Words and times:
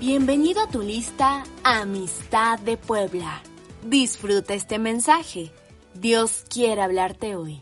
Bienvenido 0.00 0.62
a 0.62 0.66
tu 0.66 0.80
lista 0.80 1.44
Amistad 1.62 2.58
de 2.60 2.78
Puebla. 2.78 3.42
Disfruta 3.84 4.54
este 4.54 4.78
mensaje. 4.78 5.52
Dios 5.92 6.46
quiere 6.48 6.80
hablarte 6.80 7.36
hoy. 7.36 7.60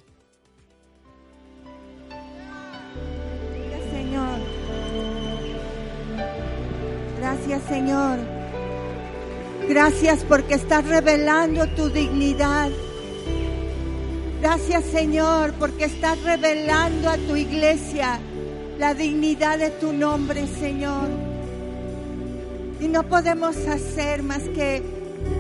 Gracias, 3.69 3.91
Señor. 3.91 4.39
Gracias, 7.19 7.63
Señor. 7.65 8.19
Gracias 9.69 10.23
porque 10.23 10.55
estás 10.55 10.87
revelando 10.87 11.67
tu 11.75 11.89
dignidad. 11.89 12.71
Gracias, 14.41 14.85
Señor, 14.85 15.55
porque 15.55 15.87
estás 15.87 16.23
revelando 16.23 17.11
a 17.11 17.17
tu 17.17 17.35
iglesia 17.35 18.21
la 18.79 18.95
dignidad 18.95 19.59
de 19.59 19.71
tu 19.71 19.93
nombre, 19.93 20.47
Señor. 20.47 21.28
Y 22.81 22.89
no 22.89 23.03
podemos 23.03 23.57
hacer 23.67 24.23
más 24.23 24.43
que 24.51 24.83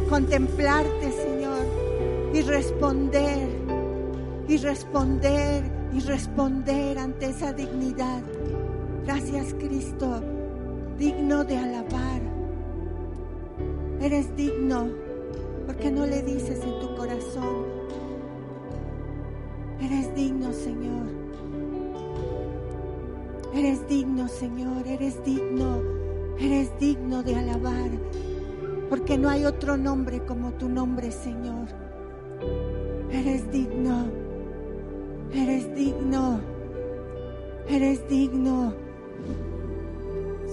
contemplarte, 0.08 1.12
Señor, 1.12 1.64
y 2.34 2.42
responder, 2.42 3.48
y 4.48 4.56
responder, 4.56 5.64
y 5.92 6.00
responder 6.00 6.98
ante 6.98 7.26
esa 7.26 7.52
dignidad. 7.52 8.22
Gracias, 9.04 9.54
Cristo, 9.54 10.20
digno 10.98 11.44
de 11.44 11.56
alabar. 11.56 12.20
Eres 14.00 14.34
digno 14.36 14.88
porque 15.66 15.90
no 15.90 16.06
le 16.06 16.22
dices 16.22 16.60
en 16.62 16.80
tu 16.80 16.94
corazón. 16.96 17.66
Eres 19.80 20.14
digno, 20.14 20.52
Señor. 20.52 21.06
Eres 23.54 23.88
digno, 23.88 24.28
Señor, 24.28 24.86
eres 24.86 25.24
digno, 25.24 25.82
eres 26.40 26.78
digno 26.78 27.22
de 27.22 27.34
alabar, 27.34 27.90
porque 28.88 29.18
no 29.18 29.28
hay 29.28 29.44
otro 29.44 29.76
nombre 29.76 30.24
como 30.24 30.52
tu 30.52 30.68
nombre, 30.68 31.10
Señor. 31.10 31.68
Eres 33.10 33.50
digno, 33.50 34.10
eres 35.32 35.74
digno, 35.74 36.40
eres 37.68 38.08
digno. 38.08 38.74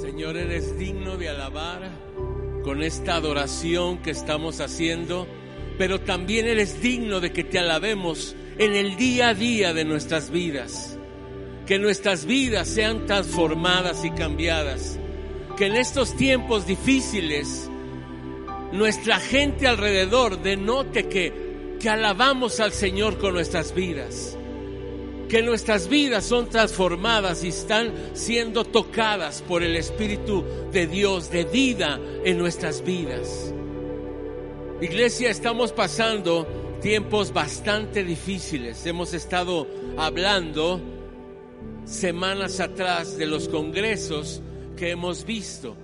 Señor, 0.01 0.37
eres 0.37 0.77
digno 0.77 1.17
de 1.17 1.29
alabar 1.29 1.89
con 2.63 2.81
esta 2.81 3.15
adoración 3.15 3.99
que 3.99 4.11
estamos 4.11 4.59
haciendo, 4.59 5.27
pero 5.77 6.01
también 6.01 6.47
eres 6.47 6.81
digno 6.81 7.19
de 7.19 7.31
que 7.31 7.43
te 7.43 7.59
alabemos 7.59 8.35
en 8.57 8.73
el 8.73 8.97
día 8.97 9.29
a 9.29 9.33
día 9.33 9.73
de 9.73 9.85
nuestras 9.85 10.31
vidas. 10.31 10.97
Que 11.65 11.79
nuestras 11.79 12.25
vidas 12.25 12.67
sean 12.67 13.05
transformadas 13.05 14.05
y 14.05 14.11
cambiadas. 14.11 14.99
Que 15.57 15.67
en 15.67 15.75
estos 15.75 16.15
tiempos 16.15 16.65
difíciles 16.67 17.69
nuestra 18.71 19.19
gente 19.19 19.67
alrededor 19.67 20.41
denote 20.41 21.07
que, 21.07 21.77
que 21.79 21.89
alabamos 21.89 22.59
al 22.59 22.73
Señor 22.73 23.17
con 23.17 23.33
nuestras 23.33 23.73
vidas. 23.73 24.37
Que 25.29 25.41
nuestras 25.41 25.87
vidas 25.87 26.25
son 26.25 26.49
transformadas 26.49 27.43
y 27.43 27.49
están 27.49 27.93
siendo 28.13 28.65
tocadas 28.65 29.41
por 29.41 29.63
el 29.63 29.75
Espíritu 29.75 30.43
de 30.71 30.87
Dios 30.87 31.31
de 31.31 31.45
vida 31.45 31.99
en 32.23 32.37
nuestras 32.37 32.83
vidas. 32.83 33.53
Iglesia, 34.81 35.29
estamos 35.29 35.71
pasando 35.71 36.45
tiempos 36.81 37.31
bastante 37.31 38.03
difíciles. 38.03 38.85
Hemos 38.85 39.13
estado 39.13 39.67
hablando 39.97 40.81
semanas 41.85 42.59
atrás 42.59 43.17
de 43.17 43.25
los 43.25 43.47
congresos 43.47 44.41
que 44.75 44.91
hemos 44.91 45.25
visto. 45.25 45.75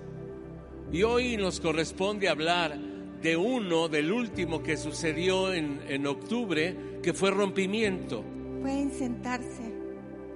Y 0.91 1.03
hoy 1.03 1.37
nos 1.37 1.59
corresponde 1.59 2.27
hablar 2.27 2.77
de 3.21 3.37
uno, 3.37 3.87
del 3.87 4.11
último 4.11 4.61
que 4.61 4.77
sucedió 4.77 5.53
en, 5.53 5.81
en 5.87 6.05
octubre, 6.07 6.99
que 7.01 7.13
fue 7.13 7.31
rompimiento. 7.31 8.23
Pueden 8.61 8.91
sentarse. 8.91 9.71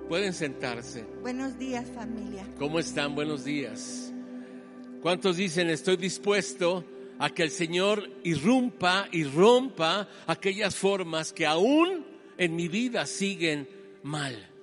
Pueden 0.08 0.34
sentarse. 0.34 1.06
Buenos 1.22 1.58
días, 1.58 1.90
familia. 1.94 2.48
¿Cómo 2.58 2.80
están? 2.80 3.16
Buenos 3.16 3.44
días. 3.44 4.14
¿Cuántos 5.02 5.38
dicen 5.38 5.70
estoy 5.70 5.98
dispuesto 5.98 6.86
a 7.20 7.30
que 7.30 7.44
el 7.44 7.52
Señor 7.52 8.10
irrumpa 8.24 9.08
y 9.12 9.24
rompa 9.24 10.08
aquellas 10.28 10.76
formas 10.76 11.34
que 11.34 11.46
aún 11.46 12.06
en 12.38 12.56
mi 12.56 12.68
vida 12.68 13.06
siguen 13.06 13.68
mal? 14.04 14.55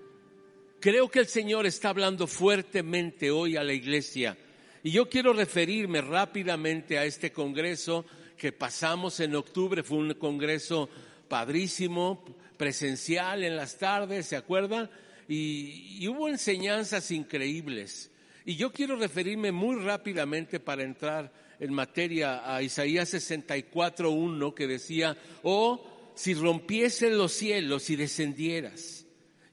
Creo 0.82 1.09
que 1.09 1.20
el 1.20 1.28
Señor 1.28 1.65
está 1.65 1.91
hablando 1.91 2.26
fuertemente 2.26 3.31
hoy 3.31 3.56
a 3.56 3.62
la 3.62 3.72
iglesia. 3.72 4.37
Y 4.82 4.91
yo 4.91 5.09
quiero 5.09 5.32
referirme 5.32 6.00
rápidamente 6.00 6.98
a 6.98 7.04
este 7.04 7.31
congreso 7.31 8.04
que 8.37 8.50
pasamos 8.50 9.20
en 9.20 9.37
octubre. 9.37 9.84
Fue 9.84 9.98
un 9.98 10.15
congreso 10.15 10.91
padrísimo, 11.28 12.25
presencial 12.56 13.44
en 13.44 13.54
las 13.54 13.78
tardes, 13.78 14.26
¿se 14.26 14.34
acuerdan? 14.34 14.91
Y, 15.28 15.98
y 16.00 16.09
hubo 16.09 16.28
enseñanzas 16.28 17.12
increíbles. 17.12 18.10
Y 18.44 18.56
yo 18.56 18.72
quiero 18.72 18.97
referirme 18.97 19.53
muy 19.53 19.76
rápidamente 19.76 20.59
para 20.59 20.82
entrar 20.82 21.32
en 21.60 21.72
materia 21.72 22.43
a 22.53 22.60
Isaías 22.60 23.14
64.1 23.14 24.53
que 24.53 24.66
decía, 24.66 25.16
oh, 25.44 26.12
si 26.16 26.34
rompiesen 26.34 27.16
los 27.16 27.31
cielos 27.31 27.88
y 27.88 27.94
descendieras 27.94 29.01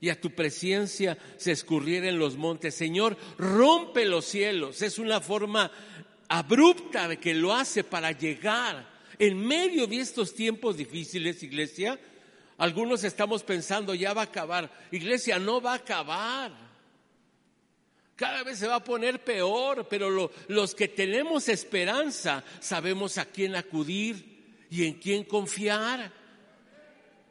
y 0.00 0.08
a 0.08 0.20
tu 0.20 0.30
presencia 0.30 1.18
se 1.36 1.52
escurrieren 1.52 2.18
los 2.18 2.36
montes. 2.36 2.74
Señor, 2.74 3.16
rompe 3.38 4.04
los 4.04 4.24
cielos. 4.24 4.80
Es 4.82 4.98
una 4.98 5.20
forma 5.20 5.70
abrupta 6.28 7.08
de 7.08 7.18
que 7.18 7.34
lo 7.34 7.52
hace 7.52 7.84
para 7.84 8.12
llegar 8.12 8.88
en 9.18 9.38
medio 9.38 9.86
de 9.86 10.00
estos 10.00 10.34
tiempos 10.34 10.76
difíciles, 10.76 11.42
iglesia. 11.42 11.98
Algunos 12.56 13.04
estamos 13.04 13.42
pensando, 13.42 13.94
ya 13.94 14.14
va 14.14 14.22
a 14.22 14.24
acabar. 14.24 14.70
Iglesia, 14.90 15.38
no 15.38 15.60
va 15.60 15.72
a 15.72 15.76
acabar. 15.76 16.70
Cada 18.16 18.42
vez 18.42 18.58
se 18.58 18.66
va 18.66 18.76
a 18.76 18.84
poner 18.84 19.24
peor, 19.24 19.86
pero 19.88 20.10
lo, 20.10 20.30
los 20.48 20.74
que 20.74 20.88
tenemos 20.88 21.48
esperanza 21.48 22.44
sabemos 22.60 23.18
a 23.18 23.26
quién 23.26 23.56
acudir 23.56 24.66
y 24.70 24.84
en 24.86 24.94
quién 24.94 25.24
confiar. 25.24 26.19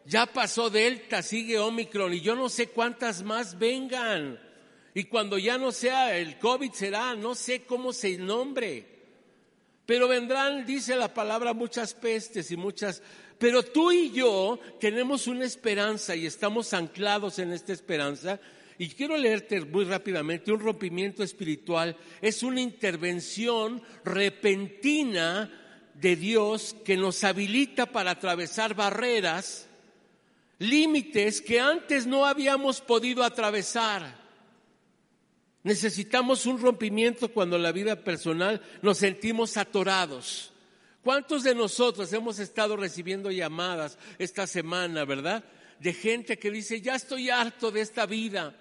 Ya 0.09 0.25
pasó 0.25 0.71
Delta, 0.71 1.21
sigue 1.21 1.59
Omicron 1.59 2.15
y 2.15 2.21
yo 2.21 2.35
no 2.35 2.49
sé 2.49 2.69
cuántas 2.69 3.21
más 3.21 3.59
vengan. 3.59 4.39
Y 4.95 5.03
cuando 5.03 5.37
ya 5.37 5.59
no 5.59 5.71
sea 5.71 6.17
el 6.17 6.39
COVID 6.39 6.71
será, 6.71 7.13
no 7.13 7.35
sé 7.35 7.61
cómo 7.61 7.93
se 7.93 8.17
nombre. 8.17 8.87
Pero 9.85 10.07
vendrán, 10.07 10.65
dice 10.65 10.95
la 10.95 11.13
palabra, 11.13 11.53
muchas 11.53 11.93
pestes 11.93 12.49
y 12.49 12.57
muchas... 12.57 13.03
Pero 13.37 13.61
tú 13.61 13.91
y 13.91 14.09
yo 14.09 14.59
tenemos 14.79 15.27
una 15.27 15.45
esperanza 15.45 16.15
y 16.15 16.25
estamos 16.25 16.73
anclados 16.73 17.37
en 17.37 17.53
esta 17.53 17.71
esperanza. 17.71 18.39
Y 18.79 18.89
quiero 18.89 19.15
leerte 19.15 19.61
muy 19.61 19.85
rápidamente, 19.85 20.51
un 20.51 20.59
rompimiento 20.59 21.21
espiritual 21.21 21.95
es 22.19 22.41
una 22.41 22.61
intervención 22.61 23.79
repentina 24.03 25.51
de 25.93 26.15
Dios 26.15 26.75
que 26.83 26.97
nos 26.97 27.23
habilita 27.23 27.85
para 27.85 28.09
atravesar 28.09 28.73
barreras 28.73 29.68
límites 30.59 31.41
que 31.41 31.59
antes 31.59 32.05
no 32.05 32.25
habíamos 32.25 32.81
podido 32.81 33.23
atravesar. 33.23 34.19
Necesitamos 35.63 36.45
un 36.45 36.59
rompimiento 36.59 37.29
cuando 37.29 37.55
en 37.55 37.63
la 37.63 37.71
vida 37.71 37.95
personal 37.97 38.61
nos 38.81 38.97
sentimos 38.97 39.57
atorados. 39.57 40.53
¿Cuántos 41.03 41.43
de 41.43 41.55
nosotros 41.55 42.11
hemos 42.13 42.39
estado 42.39 42.77
recibiendo 42.77 43.31
llamadas 43.31 43.97
esta 44.17 44.45
semana, 44.45 45.05
verdad? 45.05 45.43
De 45.79 45.93
gente 45.93 46.37
que 46.37 46.51
dice, 46.51 46.81
ya 46.81 46.95
estoy 46.95 47.29
harto 47.29 47.71
de 47.71 47.81
esta 47.81 48.05
vida, 48.05 48.53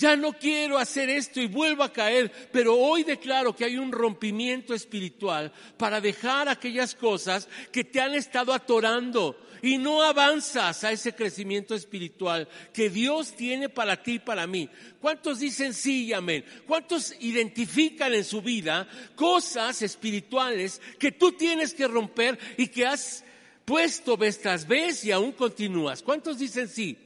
ya 0.00 0.16
no 0.16 0.32
quiero 0.32 0.78
hacer 0.78 1.10
esto 1.10 1.42
y 1.42 1.46
vuelvo 1.46 1.82
a 1.82 1.92
caer, 1.92 2.32
pero 2.50 2.74
hoy 2.74 3.04
declaro 3.04 3.54
que 3.54 3.66
hay 3.66 3.76
un 3.76 3.92
rompimiento 3.92 4.72
espiritual 4.72 5.52
para 5.76 6.00
dejar 6.00 6.48
aquellas 6.48 6.94
cosas 6.94 7.46
que 7.70 7.84
te 7.84 8.00
han 8.00 8.14
estado 8.14 8.54
atorando, 8.54 9.36
y 9.62 9.76
no 9.76 10.02
avanzas 10.02 10.84
a 10.84 10.92
ese 10.92 11.14
crecimiento 11.14 11.74
espiritual 11.74 12.48
que 12.72 12.88
Dios 12.88 13.36
tiene 13.36 13.68
para 13.68 14.02
ti 14.02 14.12
y 14.12 14.18
para 14.18 14.46
mí. 14.46 14.70
¿Cuántos 15.02 15.40
dicen 15.40 15.74
sí 15.74 16.06
y 16.06 16.12
amén? 16.14 16.46
¿Cuántos 16.66 17.14
identifican 17.20 18.14
en 18.14 18.24
su 18.24 18.40
vida 18.40 18.88
cosas 19.14 19.82
espirituales 19.82 20.80
que 20.98 21.12
tú 21.12 21.32
tienes 21.32 21.74
que 21.74 21.86
romper 21.86 22.38
y 22.56 22.68
que 22.68 22.86
has 22.86 23.22
puesto 23.66 24.16
vez 24.16 24.40
tras 24.40 24.66
vez 24.66 25.04
y 25.04 25.12
aún 25.12 25.32
continúas? 25.32 26.02
¿Cuántos 26.02 26.38
dicen 26.38 26.66
sí? 26.66 26.96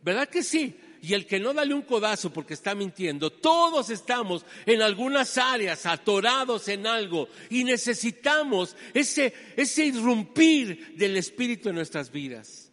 ¿Verdad 0.00 0.28
que 0.28 0.44
sí? 0.44 0.76
Y 1.02 1.14
el 1.14 1.26
que 1.26 1.40
no 1.40 1.54
dale 1.54 1.74
un 1.74 1.82
codazo 1.82 2.32
porque 2.32 2.54
está 2.54 2.74
mintiendo. 2.74 3.30
Todos 3.30 3.90
estamos 3.90 4.44
en 4.66 4.82
algunas 4.82 5.38
áreas 5.38 5.86
atorados 5.86 6.68
en 6.68 6.86
algo 6.86 7.28
y 7.48 7.64
necesitamos 7.64 8.76
ese, 8.92 9.32
ese 9.56 9.86
irrumpir 9.86 10.96
del 10.96 11.16
Espíritu 11.16 11.68
en 11.68 11.76
nuestras 11.76 12.10
vidas. 12.10 12.70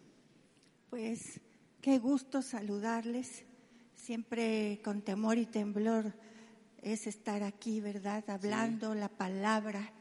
Pues 0.90 1.40
qué 1.82 2.00
gusto 2.00 2.42
saludarles, 2.42 3.44
siempre 3.96 4.82
con 4.84 5.02
temor 5.02 5.38
y 5.38 5.46
temblor 5.46 6.14
es 6.82 7.08
estar 7.08 7.44
aquí, 7.44 7.82
¿verdad? 7.82 8.24
Hablando 8.30 8.96
la 8.96 9.10
palabra. 9.10 9.94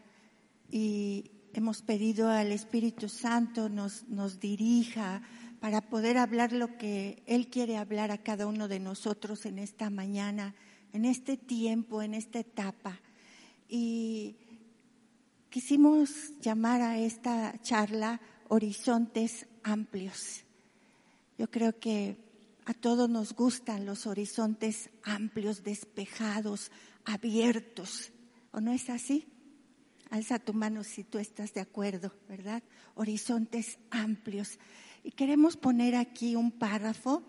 Y 0.71 1.31
hemos 1.53 1.83
pedido 1.83 2.29
al 2.29 2.53
Espíritu 2.53 3.09
Santo 3.09 3.69
nos, 3.69 4.09
nos 4.09 4.41
dirija 4.41 5.23
para 5.67 5.81
poder 5.81 6.17
hablar 6.17 6.53
lo 6.53 6.79
que 6.79 7.25
Él 7.27 7.49
quiere 7.49 7.77
hablar 7.77 8.13
a 8.13 8.23
cada 8.23 8.47
uno 8.47 8.69
de 8.69 8.79
nosotros 8.79 9.47
en 9.47 9.59
esta 9.59 9.91
mañana, 9.91 10.55
en 10.93 11.05
este 11.05 11.37
tiempo, 11.37 12.03
en 12.03 12.15
esta 12.15 12.39
etapa. 12.39 13.01
Y 13.69 14.37
quisimos 15.51 16.39
llamar 16.41 16.83
a 16.83 17.01
esta 17.01 17.61
charla 17.63 18.21
Horizontes 18.47 19.49
Amplios. 19.65 20.45
Yo 21.37 21.51
creo 21.51 21.77
que 21.81 22.17
a 22.65 22.73
todos 22.73 23.11
nos 23.11 23.35
gustan 23.35 23.87
los 23.87 24.07
horizontes 24.07 24.91
amplios, 25.03 25.65
despejados, 25.65 26.71
abiertos. 27.05 28.13
¿O 28.53 28.61
no 28.61 28.71
es 28.71 28.89
así? 28.89 29.27
Alza 30.11 30.39
tu 30.39 30.55
mano 30.55 30.85
si 30.85 31.03
tú 31.03 31.19
estás 31.19 31.53
de 31.55 31.61
acuerdo, 31.61 32.13
¿verdad? 32.29 32.63
Horizontes 32.95 33.81
amplios. 33.91 34.61
Y 35.07 35.13
queremos 35.13 35.57
poner 35.57 35.95
aquí 35.95 36.35
un 36.35 36.51
párrafo 36.51 37.23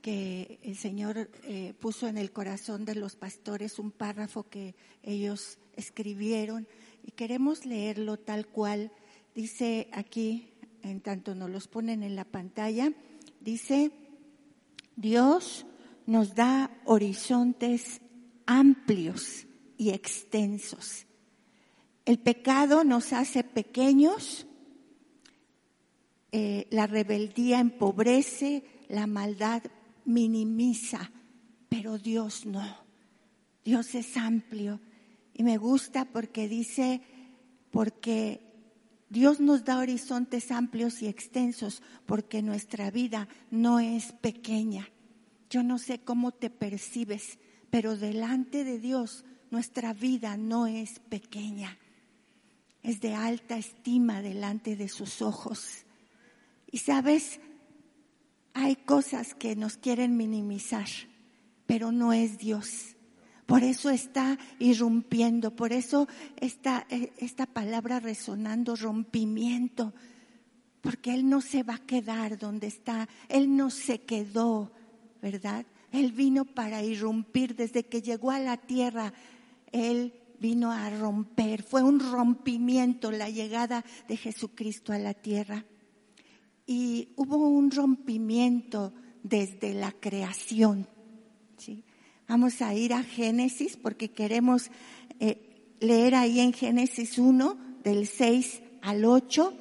que 0.00 0.60
el 0.62 0.76
Señor 0.76 1.28
eh, 1.42 1.74
puso 1.80 2.06
en 2.06 2.18
el 2.18 2.30
corazón 2.30 2.84
de 2.84 2.94
los 2.94 3.16
pastores, 3.16 3.80
un 3.80 3.90
párrafo 3.90 4.48
que 4.48 4.76
ellos 5.02 5.58
escribieron 5.74 6.68
y 7.02 7.10
queremos 7.10 7.66
leerlo 7.66 8.16
tal 8.16 8.46
cual. 8.46 8.92
Dice 9.34 9.88
aquí, 9.90 10.52
en 10.84 11.00
tanto 11.00 11.34
nos 11.34 11.50
los 11.50 11.66
ponen 11.66 12.04
en 12.04 12.14
la 12.14 12.24
pantalla, 12.24 12.92
dice, 13.40 13.90
Dios 14.94 15.66
nos 16.06 16.36
da 16.36 16.70
horizontes 16.84 18.02
amplios 18.46 19.48
y 19.76 19.90
extensos. 19.90 21.06
El 22.04 22.20
pecado 22.20 22.84
nos 22.84 23.12
hace 23.12 23.42
pequeños, 23.42 24.46
eh, 26.32 26.66
la 26.70 26.86
rebeldía 26.86 27.60
empobrece, 27.60 28.64
la 28.88 29.06
maldad 29.06 29.62
minimiza, 30.04 31.10
pero 31.68 31.98
Dios 31.98 32.46
no. 32.46 32.86
Dios 33.64 33.94
es 33.94 34.16
amplio 34.16 34.80
y 35.34 35.42
me 35.42 35.58
gusta 35.58 36.04
porque 36.06 36.48
dice, 36.48 37.00
porque 37.70 38.40
Dios 39.08 39.40
nos 39.40 39.64
da 39.64 39.78
horizontes 39.78 40.50
amplios 40.50 41.02
y 41.02 41.06
extensos 41.06 41.82
porque 42.06 42.42
nuestra 42.42 42.90
vida 42.90 43.28
no 43.50 43.80
es 43.80 44.12
pequeña. 44.12 44.88
Yo 45.50 45.62
no 45.62 45.78
sé 45.78 46.00
cómo 46.00 46.32
te 46.32 46.50
percibes, 46.50 47.38
pero 47.70 47.96
delante 47.96 48.64
de 48.64 48.78
Dios 48.78 49.24
nuestra 49.50 49.92
vida 49.92 50.36
no 50.36 50.66
es 50.66 50.98
pequeña. 50.98 51.78
Es 52.82 53.00
de 53.00 53.14
alta 53.14 53.56
estima 53.56 54.22
delante 54.22 54.76
de 54.76 54.88
sus 54.88 55.22
ojos. 55.22 55.85
Y 56.76 56.78
sabes, 56.78 57.40
hay 58.52 58.76
cosas 58.76 59.34
que 59.34 59.56
nos 59.56 59.78
quieren 59.78 60.14
minimizar, 60.18 60.86
pero 61.64 61.90
no 61.90 62.12
es 62.12 62.36
Dios. 62.36 62.96
Por 63.46 63.62
eso 63.62 63.88
está 63.88 64.38
irrumpiendo, 64.58 65.56
por 65.56 65.72
eso 65.72 66.06
está 66.36 66.86
eh, 66.90 67.14
esta 67.16 67.46
palabra 67.46 67.98
resonando, 67.98 68.76
rompimiento, 68.76 69.94
porque 70.82 71.14
Él 71.14 71.30
no 71.30 71.40
se 71.40 71.62
va 71.62 71.76
a 71.76 71.86
quedar 71.86 72.36
donde 72.36 72.66
está, 72.66 73.08
Él 73.30 73.56
no 73.56 73.70
se 73.70 74.02
quedó, 74.02 74.70
¿verdad? 75.22 75.64
Él 75.92 76.12
vino 76.12 76.44
para 76.44 76.82
irrumpir 76.82 77.56
desde 77.56 77.86
que 77.86 78.02
llegó 78.02 78.32
a 78.32 78.38
la 78.38 78.58
tierra, 78.58 79.14
Él 79.72 80.12
vino 80.40 80.72
a 80.72 80.90
romper, 80.90 81.62
fue 81.62 81.82
un 81.82 82.00
rompimiento 82.00 83.10
la 83.10 83.30
llegada 83.30 83.82
de 84.08 84.18
Jesucristo 84.18 84.92
a 84.92 84.98
la 84.98 85.14
tierra. 85.14 85.64
Y 86.66 87.10
hubo 87.16 87.36
un 87.36 87.70
rompimiento 87.70 88.92
desde 89.22 89.74
la 89.74 89.92
creación. 89.92 90.86
¿sí? 91.56 91.84
Vamos 92.28 92.60
a 92.62 92.74
ir 92.74 92.92
a 92.92 93.02
Génesis 93.02 93.76
porque 93.76 94.10
queremos 94.10 94.70
eh, 95.20 95.74
leer 95.80 96.14
ahí 96.14 96.40
en 96.40 96.52
Génesis 96.52 97.18
1, 97.18 97.56
del 97.82 98.06
6 98.06 98.62
al 98.82 99.04
8, 99.04 99.54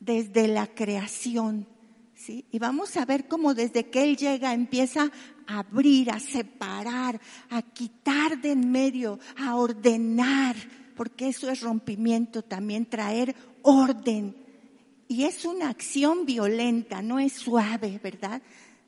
desde 0.00 0.48
la 0.48 0.66
creación. 0.66 1.66
¿sí? 2.14 2.44
Y 2.50 2.58
vamos 2.58 2.96
a 2.96 3.04
ver 3.04 3.28
cómo 3.28 3.54
desde 3.54 3.90
que 3.90 4.02
Él 4.02 4.16
llega 4.16 4.54
empieza 4.54 5.10
a 5.46 5.58
abrir, 5.60 6.10
a 6.10 6.20
separar, 6.20 7.20
a 7.50 7.62
quitar 7.62 8.40
de 8.40 8.52
en 8.52 8.70
medio, 8.70 9.18
a 9.36 9.56
ordenar, 9.56 10.56
porque 10.96 11.28
eso 11.28 11.50
es 11.50 11.60
rompimiento 11.60 12.42
también, 12.42 12.86
traer 12.86 13.34
orden. 13.62 14.41
Y 15.12 15.24
es 15.24 15.44
una 15.44 15.68
acción 15.68 16.24
violenta, 16.24 17.02
no 17.02 17.18
es 17.18 17.34
suave, 17.34 18.00
¿verdad? 18.02 18.40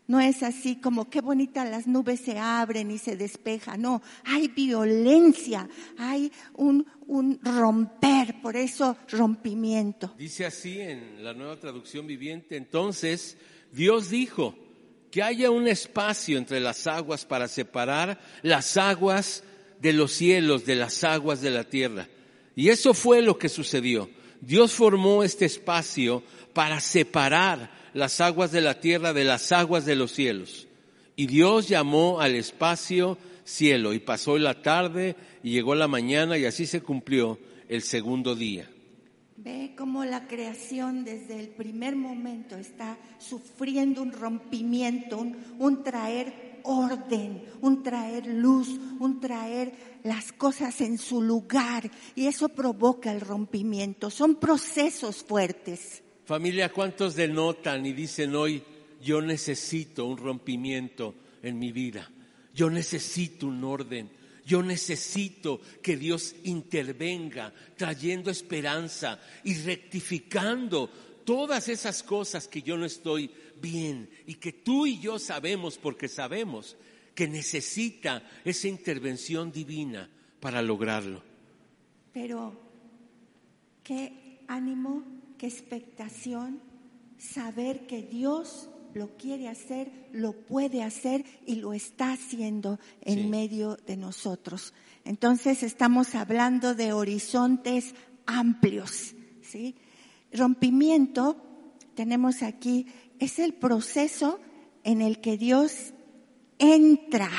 No 0.06 0.20
es 0.20 0.42
así 0.42 0.76
como 0.76 1.10
qué 1.10 1.20
bonita 1.20 1.66
las 1.66 1.86
nubes 1.86 2.20
se 2.20 2.38
abren 2.38 2.90
y 2.90 2.96
se 2.96 3.14
despejan. 3.14 3.82
No, 3.82 4.00
hay 4.24 4.48
violencia, 4.48 5.68
hay 5.98 6.32
un, 6.54 6.86
un 7.08 7.38
romper, 7.42 8.40
por 8.40 8.56
eso 8.56 8.96
rompimiento. 9.10 10.14
Dice 10.16 10.46
así 10.46 10.80
en 10.80 11.22
la 11.22 11.34
nueva 11.34 11.60
traducción 11.60 12.06
viviente, 12.06 12.56
entonces 12.56 13.36
Dios 13.70 14.08
dijo 14.08 14.56
que 15.10 15.22
haya 15.22 15.50
un 15.50 15.68
espacio 15.68 16.38
entre 16.38 16.58
las 16.58 16.86
aguas 16.86 17.26
para 17.26 17.48
separar 17.48 18.18
las 18.40 18.78
aguas 18.78 19.44
de 19.78 19.92
los 19.92 20.10
cielos 20.10 20.64
de 20.64 20.76
las 20.76 21.04
aguas 21.04 21.42
de 21.42 21.50
la 21.50 21.64
tierra. 21.64 22.08
Y 22.56 22.70
eso 22.70 22.94
fue 22.94 23.20
lo 23.20 23.36
que 23.36 23.50
sucedió. 23.50 24.08
Dios 24.46 24.73
formó 24.73 25.23
este 25.23 25.44
espacio 25.44 26.23
para 26.52 26.81
separar 26.81 27.70
las 27.94 28.20
aguas 28.20 28.52
de 28.52 28.61
la 28.61 28.81
tierra 28.81 29.12
de 29.12 29.25
las 29.25 29.52
aguas 29.52 29.85
de 29.85 29.96
los 29.96 30.12
cielos. 30.12 30.67
Y 31.17 31.26
Dios 31.26 31.69
llamó 31.69 32.20
al 32.20 32.35
espacio 32.35 33.17
cielo 33.44 33.93
y 33.93 34.00
pasó 34.00 34.37
la 34.38 34.62
tarde 34.62 35.17
y 35.43 35.50
llegó 35.50 35.75
la 35.75 35.88
mañana 35.88 36.37
y 36.37 36.44
así 36.44 36.67
se 36.67 36.81
cumplió 36.81 37.38
el 37.69 37.82
segundo 37.82 38.35
día. 38.35 38.69
Ve 39.37 39.75
cómo 39.76 40.05
la 40.05 40.26
creación 40.26 41.05
desde 41.05 41.38
el 41.38 41.49
primer 41.49 41.96
momento 41.96 42.56
está 42.56 42.99
sufriendo 43.19 44.02
un 44.02 44.12
rompimiento, 44.12 45.26
un, 45.58 45.82
traer 45.82 46.60
orden, 46.63 47.43
un 47.60 47.82
traer 47.82 48.27
luz, 48.27 48.69
un 48.98 49.20
traer 49.20 49.72
las 50.05 50.32
cosas 50.32 50.81
en 50.81 50.99
su 50.99 51.20
lugar 51.20 51.91
y 52.15 52.27
eso 52.27 52.51
provoca 52.51 53.11
el 53.11 53.20
rompimiento. 53.20 54.11
Son 54.11 54.37
procesos 54.37 55.25
fuertes. 55.25 56.03
Familia, 56.27 56.73
¿cuántos 56.73 57.17
denotan 57.17 57.84
y 57.84 57.93
dicen 57.93 58.37
hoy, 58.37 58.63
yo 59.03 59.20
necesito 59.20 60.05
un 60.05 60.19
rompimiento 60.19 61.15
en 61.43 61.58
mi 61.58 61.73
vida? 61.73 62.11
Yo 62.55 62.70
necesito 62.70 63.46
un 63.46 63.65
orden. 63.65 64.11
Yo 64.46 64.63
necesito 64.63 65.61
que 65.82 65.96
Dios 65.96 66.37
intervenga 66.44 67.53
trayendo 67.77 68.31
esperanza 68.31 69.19
y 69.43 69.55
rectificando 69.55 70.91
todas 71.25 71.69
esas 71.69 72.03
cosas 72.03 72.46
que 72.46 72.61
yo 72.61 72.77
no 72.77 72.84
estoy 72.84 73.31
bien 73.61 74.11
y 74.27 74.34
que 74.34 74.53
tú 74.53 74.87
y 74.87 75.01
yo 75.01 75.19
sabemos 75.19 75.79
porque 75.79 76.08
sabemos 76.08 76.77
que 77.14 77.28
necesita 77.28 78.22
esa 78.44 78.68
intervención 78.68 79.52
divina 79.52 80.10
para 80.40 80.62
lograrlo. 80.62 81.22
Pero, 82.12 82.60
¿qué 83.82 84.40
ánimo 84.46 85.04
expectación 85.46 86.60
saber 87.18 87.86
que 87.86 88.02
Dios 88.02 88.68
lo 88.94 89.16
quiere 89.16 89.48
hacer, 89.48 89.90
lo 90.12 90.32
puede 90.32 90.82
hacer 90.82 91.24
y 91.46 91.56
lo 91.56 91.72
está 91.72 92.12
haciendo 92.12 92.78
en 93.00 93.28
medio 93.28 93.76
de 93.86 93.96
nosotros. 93.96 94.72
Entonces 95.04 95.62
estamos 95.62 96.14
hablando 96.14 96.74
de 96.74 96.92
horizontes 96.92 97.94
amplios, 98.26 99.14
¿sí? 99.42 99.74
Rompimiento, 100.32 101.36
tenemos 101.94 102.42
aquí, 102.42 102.86
es 103.18 103.38
el 103.38 103.54
proceso 103.54 104.38
en 104.84 105.02
el 105.02 105.20
que 105.20 105.36
Dios 105.36 105.94
entra. 106.58 107.31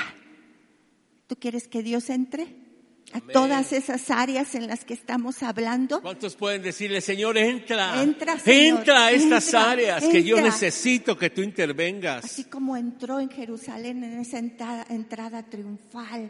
¿Tú 1.28 1.36
quieres 1.38 1.68
que 1.68 1.84
Dios 1.84 2.10
entre? 2.10 2.66
a 3.14 3.22
todas 3.22 3.72
esas 3.72 4.10
áreas 4.12 4.56
en 4.56 4.68
las 4.68 4.84
que 4.84 4.94
estamos 4.94 5.42
hablando. 5.42 6.02
¿Cuántos 6.02 6.36
pueden 6.36 6.62
decirle, 6.62 7.00
Señor, 7.00 7.38
entra? 7.38 8.02
Entra, 8.02 8.36
entra 8.46 9.06
a 9.06 9.12
estas 9.12 9.54
áreas 9.54 10.04
que 10.04 10.24
yo 10.24 10.42
necesito 10.42 11.18
que 11.18 11.30
tú 11.30 11.42
intervengas. 11.42 12.26
Así 12.26 12.46
como 12.46 12.76
entró 12.76 13.20
en 13.20 13.30
Jerusalén 13.30 14.04
en 14.04 14.20
esa 14.20 14.40
entrada, 14.40 15.44
triunfal. 15.44 16.30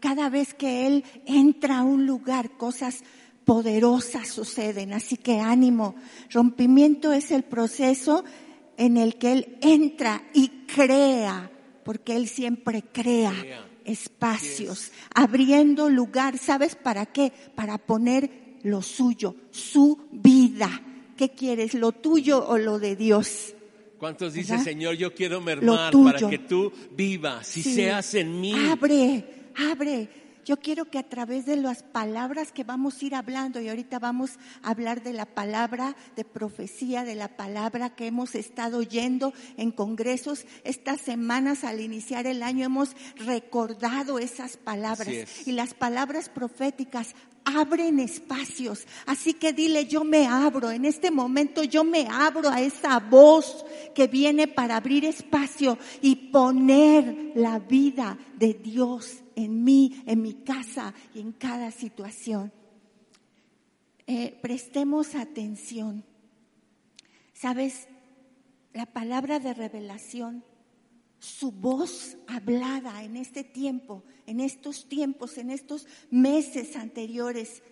Cada 0.00 0.28
vez 0.28 0.52
que 0.52 0.86
Él 0.86 1.04
entra 1.24 1.78
a 1.78 1.84
un 1.84 2.06
lugar, 2.06 2.50
cosas 2.58 3.02
poderosas 3.46 4.28
suceden. 4.28 4.92
Así 4.92 5.16
que 5.16 5.40
ánimo. 5.40 5.94
Rompimiento 6.30 7.14
es 7.14 7.30
el 7.30 7.44
proceso 7.44 8.24
en 8.76 8.98
el 8.98 9.16
que 9.16 9.32
Él 9.32 9.58
entra 9.62 10.22
y 10.34 10.48
crea, 10.66 11.50
porque 11.86 12.16
Él 12.16 12.28
siempre 12.28 12.82
crea 12.82 13.32
espacios, 13.84 14.90
abriendo 15.14 15.88
lugar. 15.88 16.36
¿Sabes 16.36 16.74
para 16.74 17.06
qué? 17.06 17.32
Para 17.54 17.78
poner 17.78 18.58
lo 18.64 18.82
suyo, 18.82 19.36
su 19.52 20.08
vida. 20.10 20.82
¿Qué 21.16 21.30
quieres, 21.30 21.74
lo 21.74 21.92
tuyo 21.92 22.44
o 22.46 22.58
lo 22.58 22.80
de 22.80 22.96
Dios? 22.96 23.54
¿Cuántos 23.98 24.34
dicen. 24.34 24.60
Señor, 24.62 24.96
yo 24.96 25.14
quiero 25.14 25.40
mermar 25.40 25.92
para 25.92 26.28
que 26.28 26.38
tú 26.38 26.72
vivas 26.94 27.56
y 27.56 27.62
Sí. 27.62 27.74
seas 27.74 28.12
en 28.14 28.40
mí? 28.40 28.52
Abre, 28.68 29.24
abre. 29.70 30.08
Yo 30.46 30.60
quiero 30.60 30.84
que 30.84 31.00
a 31.00 31.02
través 31.02 31.44
de 31.44 31.56
las 31.56 31.82
palabras 31.82 32.52
que 32.52 32.62
vamos 32.62 33.02
a 33.02 33.04
ir 33.04 33.14
hablando, 33.16 33.60
y 33.60 33.68
ahorita 33.68 33.98
vamos 33.98 34.38
a 34.62 34.70
hablar 34.70 35.02
de 35.02 35.12
la 35.12 35.26
palabra 35.26 35.96
de 36.14 36.24
profecía, 36.24 37.02
de 37.02 37.16
la 37.16 37.36
palabra 37.36 37.96
que 37.96 38.06
hemos 38.06 38.36
estado 38.36 38.78
oyendo 38.78 39.34
en 39.56 39.72
congresos, 39.72 40.46
estas 40.62 41.00
semanas 41.00 41.64
al 41.64 41.80
iniciar 41.80 42.28
el 42.28 42.44
año 42.44 42.64
hemos 42.64 42.94
recordado 43.16 44.20
esas 44.20 44.56
palabras. 44.56 45.08
Es. 45.08 45.48
Y 45.48 45.52
las 45.52 45.74
palabras 45.74 46.28
proféticas 46.28 47.16
abren 47.46 48.00
espacios. 48.00 48.86
Así 49.06 49.32
que 49.34 49.52
dile, 49.52 49.86
yo 49.86 50.04
me 50.04 50.26
abro, 50.26 50.70
en 50.70 50.84
este 50.84 51.10
momento 51.10 51.62
yo 51.62 51.84
me 51.84 52.06
abro 52.10 52.50
a 52.50 52.60
esa 52.60 52.98
voz 52.98 53.64
que 53.94 54.08
viene 54.08 54.48
para 54.48 54.76
abrir 54.76 55.04
espacio 55.04 55.78
y 56.02 56.16
poner 56.16 57.32
la 57.36 57.58
vida 57.60 58.18
de 58.36 58.52
Dios 58.52 59.22
en 59.36 59.64
mí, 59.64 60.02
en 60.06 60.20
mi 60.20 60.34
casa 60.34 60.92
y 61.14 61.20
en 61.20 61.32
cada 61.32 61.70
situación. 61.70 62.52
Eh, 64.06 64.36
prestemos 64.42 65.14
atención. 65.14 66.04
Sabes, 67.32 67.88
la 68.72 68.86
palabra 68.86 69.40
de 69.40 69.54
revelación 69.54 70.44
su 71.18 71.50
voz 71.52 72.16
hablada 72.26 73.02
en 73.02 73.16
este 73.16 73.44
tiempo, 73.44 74.04
en 74.26 74.40
estos 74.40 74.88
tiempos, 74.88 75.38
en 75.38 75.50
estos 75.50 75.86
meses 76.10 76.76
anteriores, 76.76 77.62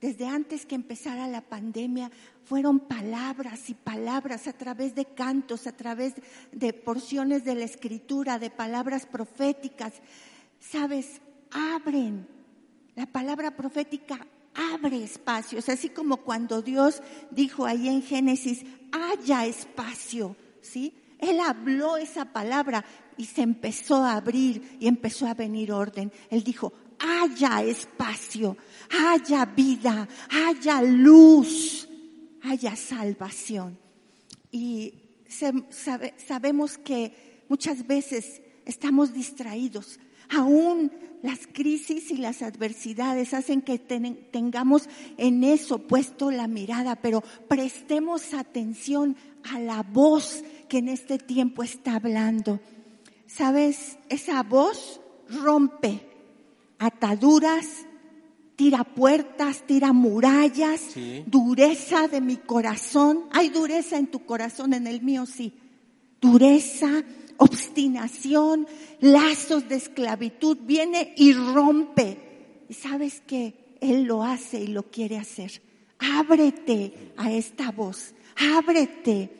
desde 0.00 0.26
antes 0.26 0.66
que 0.66 0.74
empezara 0.74 1.28
la 1.28 1.40
pandemia, 1.40 2.10
fueron 2.44 2.80
palabras 2.80 3.70
y 3.70 3.74
palabras 3.74 4.46
a 4.46 4.52
través 4.52 4.94
de 4.94 5.06
cantos, 5.06 5.66
a 5.66 5.72
través 5.72 6.14
de 6.52 6.74
porciones 6.74 7.44
de 7.44 7.54
la 7.54 7.64
escritura, 7.64 8.38
de 8.38 8.50
palabras 8.50 9.06
proféticas. 9.06 9.94
Sabes, 10.60 11.22
abren. 11.50 12.28
La 12.96 13.06
palabra 13.06 13.56
profética 13.56 14.26
abre 14.54 15.02
espacios, 15.02 15.68
así 15.68 15.88
como 15.88 16.18
cuando 16.18 16.60
Dios 16.60 17.02
dijo 17.30 17.64
ahí 17.64 17.88
en 17.88 18.02
Génesis, 18.02 18.64
haya 18.92 19.46
espacio, 19.46 20.36
¿sí? 20.60 20.94
Él 21.18 21.40
habló 21.40 21.96
esa 21.96 22.26
palabra 22.26 22.84
y 23.16 23.24
se 23.26 23.42
empezó 23.42 23.96
a 23.96 24.14
abrir 24.16 24.76
y 24.80 24.88
empezó 24.88 25.26
a 25.26 25.34
venir 25.34 25.72
orden. 25.72 26.12
Él 26.30 26.42
dijo, 26.42 26.72
haya 26.98 27.62
espacio, 27.62 28.56
haya 28.90 29.44
vida, 29.46 30.08
haya 30.30 30.82
luz, 30.82 31.88
haya 32.42 32.76
salvación. 32.76 33.78
Y 34.50 34.94
sabemos 36.26 36.78
que 36.78 37.44
muchas 37.48 37.86
veces 37.86 38.42
estamos 38.64 39.12
distraídos. 39.12 39.98
Aún 40.30 40.90
las 41.22 41.46
crisis 41.46 42.10
y 42.10 42.18
las 42.18 42.42
adversidades 42.42 43.32
hacen 43.34 43.62
que 43.62 43.78
ten- 43.78 44.28
tengamos 44.30 44.88
en 45.16 45.42
eso 45.44 45.78
puesto 45.78 46.30
la 46.30 46.48
mirada, 46.48 46.96
pero 46.96 47.22
prestemos 47.48 48.34
atención 48.34 49.16
a 49.52 49.58
la 49.58 49.82
voz 49.82 50.42
que 50.74 50.78
en 50.78 50.88
este 50.88 51.18
tiempo 51.18 51.62
está 51.62 51.94
hablando. 51.94 52.58
¿Sabes? 53.28 53.96
Esa 54.08 54.42
voz 54.42 55.00
rompe 55.30 56.00
ataduras, 56.80 57.86
tira 58.56 58.82
puertas, 58.82 59.62
tira 59.68 59.92
murallas, 59.92 60.80
Sí. 60.80 61.22
dureza 61.28 62.08
de 62.08 62.20
mi 62.20 62.38
corazón. 62.38 63.26
Hay 63.30 63.50
dureza 63.50 63.98
en 63.98 64.08
tu 64.08 64.26
corazón, 64.26 64.74
en 64.74 64.88
el 64.88 65.00
mío 65.00 65.26
sí. 65.26 65.52
Dureza, 66.20 67.04
obstinación, 67.36 68.66
lazos 69.00 69.68
de 69.68 69.76
esclavitud. 69.76 70.58
Viene 70.62 71.14
y 71.16 71.34
rompe. 71.34 72.64
Y 72.68 72.74
sabes 72.74 73.20
que 73.24 73.76
Él 73.80 74.02
lo 74.06 74.24
hace 74.24 74.58
y 74.60 74.66
lo 74.66 74.90
quiere 74.90 75.18
hacer. 75.18 75.62
Ábrete 76.00 77.12
a 77.16 77.30
esta 77.30 77.70
voz. 77.70 78.12
Ábrete. 78.56 79.30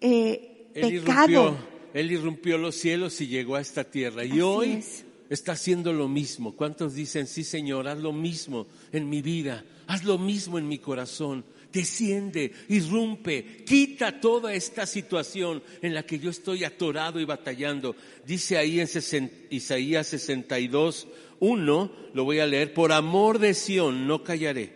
Eh, 0.00 0.47
Él 0.80 1.00
pecado. 1.00 1.30
irrumpió, 1.30 1.58
él 1.94 2.12
irrumpió 2.12 2.58
los 2.58 2.74
cielos 2.74 3.20
y 3.20 3.26
llegó 3.28 3.56
a 3.56 3.60
esta 3.60 3.84
tierra. 3.84 4.24
Y 4.24 4.30
Así 4.32 4.40
hoy 4.40 4.72
es. 4.72 5.04
está 5.30 5.52
haciendo 5.52 5.92
lo 5.92 6.08
mismo. 6.08 6.54
¿Cuántos 6.56 6.94
dicen, 6.94 7.26
sí 7.26 7.44
Señor, 7.44 7.88
haz 7.88 7.98
lo 7.98 8.12
mismo 8.12 8.66
en 8.92 9.08
mi 9.08 9.22
vida, 9.22 9.64
haz 9.86 10.04
lo 10.04 10.18
mismo 10.18 10.58
en 10.58 10.68
mi 10.68 10.78
corazón? 10.78 11.44
Desciende, 11.72 12.52
irrumpe, 12.70 13.62
quita 13.66 14.20
toda 14.20 14.54
esta 14.54 14.86
situación 14.86 15.62
en 15.82 15.92
la 15.92 16.02
que 16.02 16.18
yo 16.18 16.30
estoy 16.30 16.64
atorado 16.64 17.20
y 17.20 17.26
batallando. 17.26 17.94
Dice 18.26 18.56
ahí 18.56 18.80
en 18.80 18.86
sesen- 18.86 19.30
Isaías 19.50 20.06
62, 20.06 21.08
1, 21.40 21.92
lo 22.14 22.24
voy 22.24 22.38
a 22.38 22.46
leer, 22.46 22.72
por 22.72 22.90
amor 22.90 23.38
de 23.38 23.52
Sión 23.52 24.06
no 24.06 24.24
callaré 24.24 24.72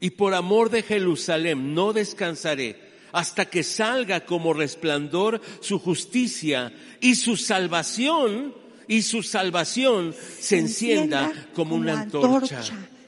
y 0.00 0.10
por 0.10 0.32
amor 0.34 0.70
de 0.70 0.82
Jerusalén 0.82 1.74
no 1.74 1.92
descansaré 1.92 2.89
hasta 3.12 3.46
que 3.46 3.62
salga 3.62 4.24
como 4.24 4.52
resplandor 4.52 5.40
su 5.60 5.78
justicia 5.78 6.72
y 7.00 7.14
su 7.14 7.36
salvación 7.36 8.54
y 8.90 9.02
su 9.02 9.22
salvación 9.22 10.14
se 10.40 10.58
encienda 10.58 11.32
como 11.54 11.76
una 11.76 12.02
antorcha. 12.02 12.62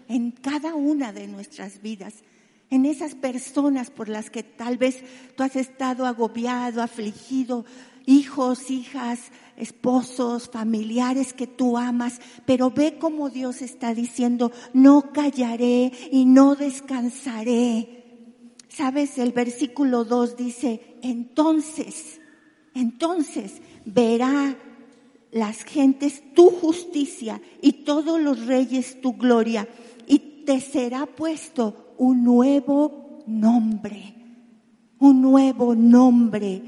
en 0.09 0.30
cada 0.30 0.75
una 0.75 1.12
de 1.12 1.26
nuestras 1.26 1.82
vidas, 1.82 2.14
en 2.71 2.87
esas 2.87 3.14
personas 3.16 3.90
por 3.90 4.09
las 4.09 4.30
que 4.30 4.44
tal 4.44 4.78
vez 4.78 5.02
tú 5.37 5.42
has 5.42 5.56
estado 5.56 6.06
agobiado, 6.06 6.82
afligido, 6.82 7.64
hijos, 8.06 8.71
hijas, 8.71 9.18
esposos, 9.56 10.49
familiares 10.49 11.32
que 11.32 11.47
tú 11.47 11.76
amas, 11.76 12.21
pero 12.47 12.71
ve 12.71 12.99
como 12.99 13.30
Dios 13.30 13.61
está 13.61 13.94
diciendo, 13.94 14.52
no 14.73 15.12
callaré 15.12 15.92
y 16.11 16.25
no 16.25 16.54
descansaré. 16.54 18.01
Sabes, 18.75 19.19
el 19.19 19.33
versículo 19.33 20.07
2 20.07 20.35
dice, 20.35 20.97
entonces, 21.02 22.23
entonces 22.75 23.61
verá 23.85 24.57
las 25.31 25.64
gentes 25.64 26.23
tu 26.35 26.49
justicia 26.49 27.43
y 27.61 27.85
todos 27.85 28.19
los 28.19 28.47
reyes 28.47 28.99
tu 29.02 29.12
gloria 29.12 29.69
y 30.07 30.45
te 30.47 30.59
será 30.62 31.05
puesto 31.05 31.95
un 31.99 32.25
nuevo 32.25 33.23
nombre, 33.26 34.14
un 34.99 35.21
nuevo 35.21 35.75
nombre 35.75 36.62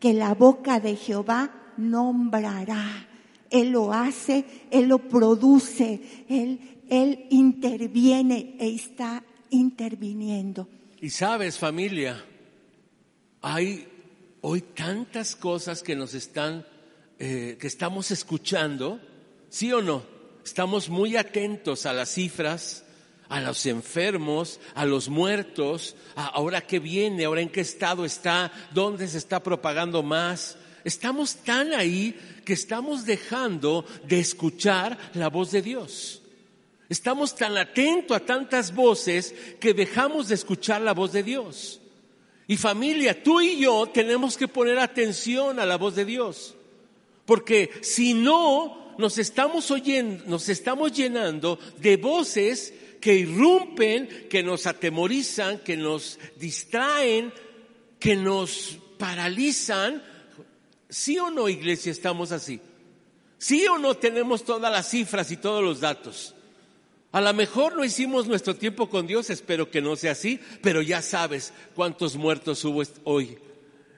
que 0.00 0.12
la 0.12 0.34
boca 0.34 0.80
de 0.80 0.96
Jehová 0.96 1.50
nombrará. 1.78 3.08
Él 3.48 3.70
lo 3.70 3.94
hace, 3.94 4.44
Él 4.70 4.88
lo 4.88 4.98
produce, 4.98 6.26
Él, 6.28 6.60
Él 6.90 7.26
interviene 7.30 8.54
e 8.58 8.68
está 8.74 9.24
interviniendo. 9.48 10.68
Y 11.02 11.10
sabes, 11.10 11.58
familia, 11.58 12.24
hay 13.40 13.88
hoy 14.40 14.60
tantas 14.60 15.34
cosas 15.34 15.82
que 15.82 15.96
nos 15.96 16.14
están, 16.14 16.64
eh, 17.18 17.56
que 17.58 17.66
estamos 17.66 18.12
escuchando, 18.12 19.00
¿sí 19.48 19.72
o 19.72 19.82
no? 19.82 20.04
Estamos 20.44 20.88
muy 20.88 21.16
atentos 21.16 21.86
a 21.86 21.92
las 21.92 22.08
cifras, 22.08 22.84
a 23.28 23.40
los 23.40 23.66
enfermos, 23.66 24.60
a 24.76 24.86
los 24.86 25.08
muertos, 25.08 25.96
a 26.14 26.26
ahora 26.26 26.60
qué 26.60 26.78
viene, 26.78 27.24
ahora 27.24 27.40
en 27.40 27.48
qué 27.48 27.62
estado 27.62 28.04
está, 28.04 28.52
dónde 28.72 29.08
se 29.08 29.18
está 29.18 29.42
propagando 29.42 30.04
más. 30.04 30.56
Estamos 30.84 31.34
tan 31.34 31.74
ahí 31.74 32.16
que 32.44 32.52
estamos 32.52 33.06
dejando 33.06 33.84
de 34.06 34.20
escuchar 34.20 34.96
la 35.14 35.30
voz 35.30 35.50
de 35.50 35.62
Dios. 35.62 36.21
Estamos 36.92 37.34
tan 37.34 37.56
atentos 37.56 38.14
a 38.14 38.20
tantas 38.20 38.74
voces 38.74 39.34
que 39.58 39.72
dejamos 39.72 40.28
de 40.28 40.34
escuchar 40.34 40.82
la 40.82 40.92
voz 40.92 41.10
de 41.10 41.22
Dios. 41.22 41.80
Y 42.46 42.58
familia, 42.58 43.22
tú 43.22 43.40
y 43.40 43.60
yo 43.60 43.86
tenemos 43.86 44.36
que 44.36 44.46
poner 44.46 44.78
atención 44.78 45.58
a 45.58 45.64
la 45.64 45.78
voz 45.78 45.94
de 45.94 46.04
Dios. 46.04 46.54
Porque 47.24 47.70
si 47.80 48.12
no, 48.12 48.94
nos 48.98 49.16
estamos 49.16 49.70
oyendo, 49.70 50.22
nos 50.26 50.50
estamos 50.50 50.92
llenando 50.92 51.58
de 51.78 51.96
voces 51.96 52.74
que 53.00 53.14
irrumpen, 53.14 54.26
que 54.28 54.42
nos 54.42 54.66
atemorizan, 54.66 55.60
que 55.60 55.78
nos 55.78 56.18
distraen, 56.36 57.32
que 57.98 58.16
nos 58.16 58.76
paralizan. 58.98 60.02
¿Sí 60.90 61.18
o 61.18 61.30
no, 61.30 61.48
iglesia, 61.48 61.90
estamos 61.90 62.32
así? 62.32 62.60
¿Sí 63.38 63.66
o 63.66 63.78
no 63.78 63.96
tenemos 63.96 64.44
todas 64.44 64.70
las 64.70 64.90
cifras 64.90 65.30
y 65.30 65.38
todos 65.38 65.64
los 65.64 65.80
datos? 65.80 66.34
A 67.12 67.20
lo 67.20 67.34
mejor 67.34 67.76
no 67.76 67.84
hicimos 67.84 68.26
nuestro 68.26 68.56
tiempo 68.56 68.88
con 68.88 69.06
Dios, 69.06 69.28
espero 69.28 69.70
que 69.70 69.82
no 69.82 69.96
sea 69.96 70.12
así, 70.12 70.40
pero 70.62 70.80
ya 70.80 71.02
sabes 71.02 71.52
cuántos 71.74 72.16
muertos 72.16 72.64
hubo 72.64 72.82
hoy. 73.04 73.36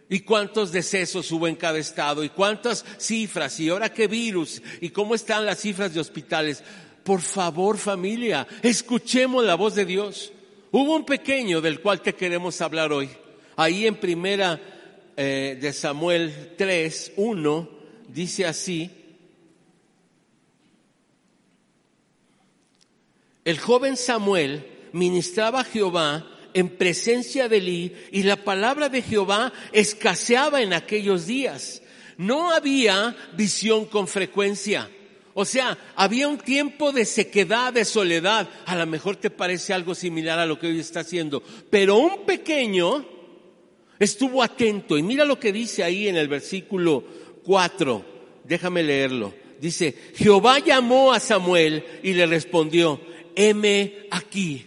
¿Y 0.08 0.20
cuántos 0.20 0.72
decesos 0.72 1.30
hubo 1.30 1.46
en 1.46 1.54
cada 1.54 1.78
estado? 1.78 2.24
¿Y 2.24 2.28
cuántas 2.28 2.84
cifras? 2.98 3.58
¿Y 3.60 3.68
ahora 3.68 3.92
qué 3.92 4.08
virus? 4.08 4.60
¿Y 4.80 4.90
cómo 4.90 5.14
están 5.14 5.46
las 5.46 5.60
cifras 5.60 5.94
de 5.94 6.00
hospitales? 6.00 6.62
Por 7.04 7.20
favor, 7.20 7.78
familia, 7.78 8.46
escuchemos 8.62 9.44
la 9.44 9.54
voz 9.54 9.76
de 9.76 9.84
Dios. 9.84 10.32
Hubo 10.72 10.96
un 10.96 11.06
pequeño 11.06 11.60
del 11.60 11.80
cual 11.80 12.00
te 12.00 12.14
queremos 12.14 12.60
hablar 12.60 12.92
hoy. 12.92 13.08
Ahí 13.56 13.86
en 13.86 13.94
primera 13.94 14.60
eh, 15.16 15.56
de 15.60 15.72
Samuel 15.72 16.54
3, 16.58 17.12
1, 17.16 17.68
dice 18.08 18.46
así, 18.46 18.90
el 23.44 23.58
joven 23.58 23.96
Samuel 23.96 24.66
ministraba 24.92 25.60
a 25.60 25.64
Jehová 25.64 26.26
en 26.54 26.68
presencia 26.68 27.48
de 27.48 27.58
Elí 27.58 27.92
y 28.12 28.22
la 28.22 28.36
palabra 28.36 28.88
de 28.88 29.02
Jehová 29.02 29.52
escaseaba 29.72 30.62
en 30.62 30.72
aquellos 30.72 31.26
días. 31.26 31.82
No 32.16 32.52
había 32.52 33.16
visión 33.36 33.86
con 33.86 34.06
frecuencia. 34.06 34.88
O 35.34 35.44
sea, 35.44 35.76
había 35.96 36.28
un 36.28 36.38
tiempo 36.38 36.92
de 36.92 37.04
sequedad, 37.04 37.72
de 37.72 37.84
soledad. 37.84 38.48
A 38.66 38.76
lo 38.76 38.86
mejor 38.86 39.16
te 39.16 39.30
parece 39.30 39.74
algo 39.74 39.96
similar 39.96 40.38
a 40.38 40.46
lo 40.46 40.60
que 40.60 40.68
hoy 40.68 40.78
está 40.78 41.00
haciendo. 41.00 41.42
Pero 41.70 41.96
un 41.96 42.24
pequeño 42.24 43.04
estuvo 43.98 44.44
atento. 44.44 44.96
Y 44.96 45.02
mira 45.02 45.24
lo 45.24 45.40
que 45.40 45.52
dice 45.52 45.82
ahí 45.82 46.06
en 46.06 46.16
el 46.16 46.28
versículo 46.28 47.02
4. 47.42 48.04
Déjame 48.44 48.84
leerlo. 48.84 49.34
Dice, 49.60 49.94
Jehová 50.14 50.60
llamó 50.60 51.12
a 51.12 51.18
Samuel 51.18 51.84
y 52.02 52.12
le 52.12 52.26
respondió, 52.26 53.00
heme 53.36 54.06
aquí. 54.10 54.66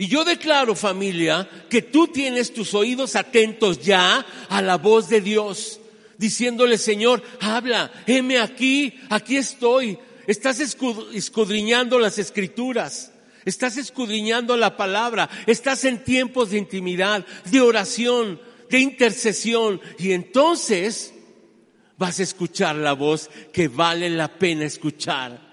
Y 0.00 0.06
yo 0.06 0.24
declaro, 0.24 0.76
familia, 0.76 1.48
que 1.68 1.82
tú 1.82 2.06
tienes 2.06 2.54
tus 2.54 2.72
oídos 2.72 3.16
atentos 3.16 3.80
ya 3.80 4.24
a 4.48 4.62
la 4.62 4.76
voz 4.76 5.08
de 5.08 5.20
Dios, 5.20 5.80
diciéndole, 6.16 6.78
Señor, 6.78 7.22
habla, 7.40 7.90
heme 8.06 8.38
aquí, 8.38 8.94
aquí 9.10 9.36
estoy. 9.36 9.98
Estás 10.28 10.60
escudriñando 10.60 11.98
las 11.98 12.18
escrituras, 12.18 13.12
estás 13.44 13.76
escudriñando 13.76 14.56
la 14.56 14.76
palabra, 14.76 15.28
estás 15.46 15.84
en 15.84 16.04
tiempos 16.04 16.50
de 16.50 16.58
intimidad, 16.58 17.26
de 17.46 17.60
oración, 17.60 18.40
de 18.70 18.78
intercesión, 18.78 19.80
y 19.98 20.12
entonces 20.12 21.12
vas 21.96 22.20
a 22.20 22.22
escuchar 22.22 22.76
la 22.76 22.92
voz 22.92 23.30
que 23.52 23.66
vale 23.66 24.10
la 24.10 24.38
pena 24.38 24.64
escuchar 24.64 25.47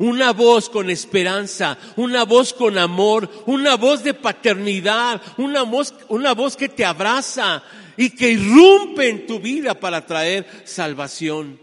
una 0.00 0.32
voz 0.32 0.70
con 0.70 0.88
esperanza, 0.88 1.76
una 1.96 2.24
voz 2.24 2.54
con 2.54 2.78
amor, 2.78 3.30
una 3.46 3.76
voz 3.76 4.02
de 4.02 4.14
paternidad, 4.14 5.20
una 5.36 5.62
voz, 5.62 5.94
una 6.08 6.32
voz 6.32 6.56
que 6.56 6.70
te 6.70 6.86
abraza 6.86 7.62
y 7.98 8.08
que 8.10 8.32
irrumpe 8.32 9.10
en 9.10 9.26
tu 9.26 9.40
vida 9.40 9.78
para 9.78 10.06
traer 10.06 10.46
salvación. 10.64 11.60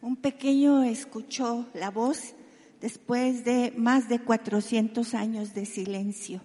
Un 0.00 0.16
pequeño 0.16 0.82
escuchó 0.84 1.66
la 1.74 1.90
voz 1.90 2.34
después 2.80 3.44
de 3.44 3.74
más 3.76 4.08
de 4.08 4.20
400 4.20 5.12
años 5.12 5.52
de 5.52 5.66
silencio, 5.66 6.40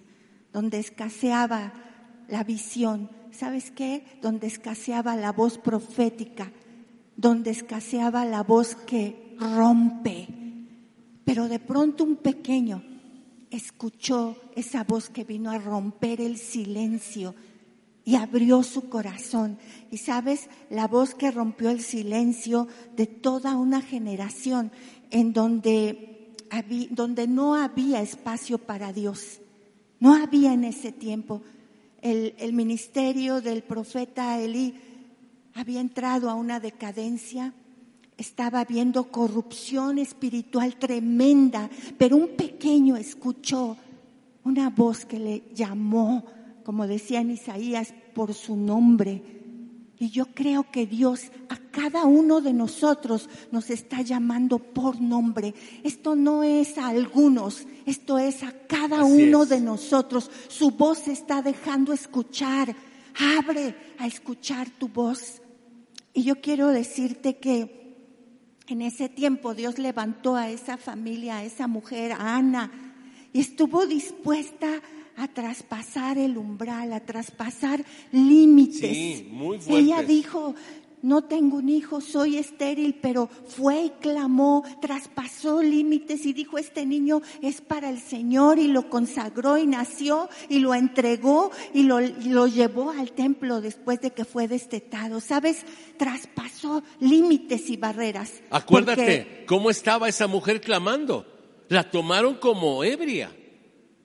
donde 0.52 0.78
escaseaba 0.78 1.72
la 2.28 2.44
visión. 2.44 3.10
¿Sabes 3.30 3.70
qué? 3.70 4.04
Donde 4.20 4.48
escaseaba 4.48 5.16
la 5.16 5.32
voz 5.32 5.56
profética, 5.56 6.52
donde 7.16 7.52
escaseaba 7.52 8.26
la 8.26 8.42
voz 8.42 8.74
que 8.74 9.34
rompe 9.38 10.45
pero 11.26 11.48
de 11.48 11.58
pronto 11.58 12.04
un 12.04 12.14
pequeño 12.14 12.84
escuchó 13.50 14.36
esa 14.54 14.84
voz 14.84 15.10
que 15.10 15.24
vino 15.24 15.50
a 15.50 15.58
romper 15.58 16.20
el 16.20 16.38
silencio 16.38 17.34
y 18.04 18.14
abrió 18.14 18.62
su 18.62 18.88
corazón. 18.88 19.58
Y 19.90 19.96
sabes, 19.96 20.48
la 20.70 20.86
voz 20.86 21.16
que 21.16 21.32
rompió 21.32 21.70
el 21.70 21.80
silencio 21.80 22.68
de 22.94 23.08
toda 23.08 23.56
una 23.56 23.82
generación 23.82 24.70
en 25.10 25.32
donde, 25.32 26.32
donde 26.90 27.26
no 27.26 27.56
había 27.56 28.02
espacio 28.02 28.58
para 28.58 28.92
Dios. 28.92 29.40
No 29.98 30.14
había 30.14 30.52
en 30.52 30.62
ese 30.62 30.92
tiempo. 30.92 31.42
El, 32.02 32.36
el 32.38 32.52
ministerio 32.52 33.40
del 33.40 33.64
profeta 33.64 34.38
Elí 34.38 34.74
había 35.54 35.80
entrado 35.80 36.30
a 36.30 36.34
una 36.34 36.60
decadencia 36.60 37.52
estaba 38.16 38.64
viendo 38.64 39.10
corrupción 39.10 39.98
espiritual 39.98 40.76
tremenda, 40.76 41.68
pero 41.98 42.16
un 42.16 42.28
pequeño 42.28 42.96
escuchó 42.96 43.76
una 44.44 44.70
voz 44.70 45.04
que 45.04 45.18
le 45.18 45.42
llamó, 45.54 46.24
como 46.64 46.86
decía 46.86 47.20
en 47.20 47.32
Isaías, 47.32 47.92
por 48.14 48.32
su 48.32 48.56
nombre. 48.56 49.22
Y 49.98 50.10
yo 50.10 50.26
creo 50.26 50.70
que 50.70 50.86
Dios 50.86 51.30
a 51.48 51.56
cada 51.70 52.04
uno 52.04 52.40
de 52.40 52.52
nosotros 52.52 53.28
nos 53.50 53.70
está 53.70 54.02
llamando 54.02 54.58
por 54.58 55.00
nombre. 55.00 55.54
Esto 55.82 56.14
no 56.14 56.42
es 56.42 56.78
a 56.78 56.88
algunos, 56.88 57.66
esto 57.86 58.18
es 58.18 58.42
a 58.42 58.52
cada 58.66 59.04
uno 59.04 59.46
de 59.46 59.60
nosotros. 59.60 60.30
Su 60.48 60.70
voz 60.70 60.98
se 60.98 61.12
está 61.12 61.42
dejando 61.42 61.92
escuchar. 61.92 62.74
Abre 63.38 63.74
a 63.98 64.06
escuchar 64.06 64.68
tu 64.70 64.88
voz. 64.88 65.40
Y 66.12 66.22
yo 66.22 66.40
quiero 66.40 66.68
decirte 66.68 67.38
que 67.38 67.85
en 68.68 68.82
ese 68.82 69.08
tiempo 69.08 69.54
Dios 69.54 69.78
levantó 69.78 70.36
a 70.36 70.50
esa 70.50 70.76
familia, 70.76 71.38
a 71.38 71.44
esa 71.44 71.66
mujer, 71.66 72.12
a 72.12 72.36
Ana, 72.36 72.70
y 73.32 73.40
estuvo 73.40 73.86
dispuesta 73.86 74.80
a 75.16 75.28
traspasar 75.28 76.18
el 76.18 76.36
umbral, 76.36 76.92
a 76.92 77.00
traspasar 77.00 77.84
límites. 78.12 78.80
Sí, 78.80 79.28
muy 79.30 79.58
Ella 79.68 80.02
dijo, 80.02 80.54
no 81.06 81.22
tengo 81.22 81.58
un 81.58 81.68
hijo, 81.68 82.00
soy 82.00 82.36
estéril, 82.36 82.98
pero 83.00 83.30
fue 83.46 83.84
y 83.84 83.90
clamó, 84.00 84.64
traspasó 84.82 85.62
límites 85.62 86.26
y 86.26 86.32
dijo, 86.32 86.58
este 86.58 86.84
niño 86.84 87.22
es 87.42 87.60
para 87.60 87.90
el 87.90 88.00
Señor 88.00 88.58
y 88.58 88.66
lo 88.66 88.90
consagró 88.90 89.56
y 89.56 89.68
nació 89.68 90.28
y 90.48 90.58
lo 90.58 90.74
entregó 90.74 91.52
y 91.72 91.84
lo, 91.84 92.00
lo 92.00 92.48
llevó 92.48 92.90
al 92.90 93.12
templo 93.12 93.60
después 93.60 94.00
de 94.00 94.10
que 94.10 94.24
fue 94.24 94.48
destetado. 94.48 95.20
¿Sabes? 95.20 95.64
Traspasó 95.96 96.82
límites 96.98 97.70
y 97.70 97.76
barreras. 97.76 98.32
Acuérdate 98.50 99.44
cómo 99.46 99.70
estaba 99.70 100.08
esa 100.08 100.26
mujer 100.26 100.60
clamando. 100.60 101.24
La 101.68 101.88
tomaron 101.88 102.34
como 102.34 102.82
ebria. 102.82 103.32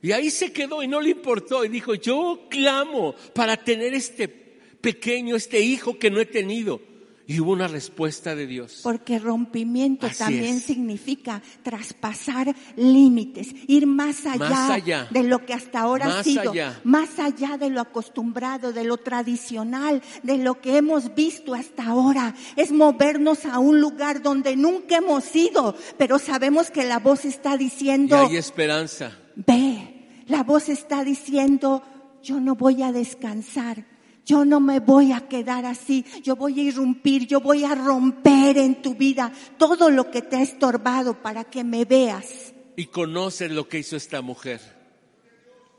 Y 0.03 0.11
ahí 0.11 0.29
se 0.29 0.53
quedó 0.53 0.83
y 0.83 0.87
no 0.87 1.01
le 1.01 1.09
importó 1.09 1.65
y 1.65 1.69
dijo, 1.69 1.95
yo 1.95 2.47
clamo 2.47 3.15
para 3.33 3.57
tener 3.57 3.95
este 3.95 4.27
pequeño, 4.27 5.35
este 5.35 5.61
hijo 5.61 5.97
que 5.97 6.11
no 6.11 6.19
he 6.19 6.25
tenido. 6.27 6.90
Y 7.31 7.39
hubo 7.39 7.53
una 7.53 7.69
respuesta 7.69 8.35
de 8.35 8.45
Dios. 8.45 8.81
Porque 8.83 9.17
rompimiento 9.17 10.09
también 10.17 10.59
significa 10.59 11.41
traspasar 11.63 12.53
límites, 12.75 13.55
ir 13.67 13.87
más 13.87 14.25
allá, 14.25 15.07
de 15.09 15.23
lo 15.23 15.45
que 15.45 15.53
hasta 15.53 15.79
ahora 15.79 16.19
ha 16.19 16.23
sido, 16.25 16.51
más 16.83 17.19
allá 17.19 17.57
de 17.57 17.69
lo 17.69 17.79
acostumbrado, 17.79 18.73
de 18.73 18.83
lo 18.83 18.97
tradicional, 18.97 20.01
de 20.23 20.39
lo 20.39 20.59
que 20.59 20.75
hemos 20.75 21.15
visto 21.15 21.53
hasta 21.53 21.85
ahora. 21.85 22.35
Es 22.57 22.73
movernos 22.73 23.45
a 23.45 23.59
un 23.59 23.79
lugar 23.79 24.21
donde 24.21 24.57
nunca 24.57 24.97
hemos 24.97 25.33
ido, 25.33 25.73
pero 25.97 26.19
sabemos 26.19 26.69
que 26.69 26.83
la 26.83 26.99
voz 26.99 27.23
está 27.23 27.55
diciendo... 27.55 28.21
Y 28.23 28.31
hay 28.31 28.35
esperanza. 28.35 29.17
Ve, 29.37 30.25
la 30.27 30.43
voz 30.43 30.67
está 30.67 31.05
diciendo, 31.05 31.81
yo 32.21 32.41
no 32.41 32.55
voy 32.55 32.83
a 32.83 32.91
descansar 32.91 33.85
yo 34.25 34.45
no 34.45 34.59
me 34.59 34.79
voy 34.79 35.11
a 35.11 35.27
quedar 35.27 35.65
así, 35.65 36.05
yo 36.23 36.35
voy 36.35 36.59
a 36.59 36.63
irrumpir, 36.63 37.27
yo 37.27 37.39
voy 37.39 37.63
a 37.63 37.75
romper 37.75 38.57
en 38.57 38.81
tu 38.81 38.95
vida 38.95 39.31
todo 39.57 39.89
lo 39.89 40.11
que 40.11 40.21
te 40.21 40.37
ha 40.37 40.41
estorbado 40.41 41.21
para 41.21 41.43
que 41.43 41.63
me 41.63 41.85
veas. 41.85 42.53
Y 42.75 42.85
conoces 42.85 43.51
lo 43.51 43.67
que 43.67 43.79
hizo 43.79 43.95
esta 43.95 44.21
mujer. 44.21 44.61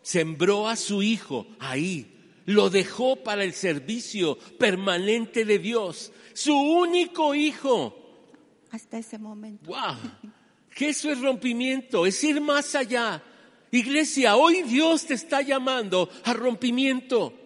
Sembró 0.03 0.69
a 0.69 0.77
su 0.77 1.03
hijo 1.03 1.47
ahí, 1.61 2.19
lo 2.45 2.71
dejó 2.71 3.17
para 3.17 3.45
el 3.45 3.53
servicio 3.53 4.37
permanente 4.59 5.45
de 5.45 5.59
Dios, 5.59 6.13
su 6.35 6.55
único 6.55 7.35
hijo. 7.35 7.97
Hasta 8.71 8.99
ese 8.99 9.19
momento. 9.19 9.67
¡Wow! 9.67 10.33
Que 10.75 10.89
eso 10.89 11.11
es 11.11 11.21
rompimiento, 11.21 12.07
es 12.07 12.23
ir 12.25 12.41
más 12.41 12.75
allá. 12.75 13.23
Iglesia, 13.71 14.37
hoy 14.37 14.63
Dios 14.63 15.07
te 15.07 15.15
está 15.15 15.43
llamando 15.43 16.11
a 16.25 16.33
rompimiento 16.33 17.42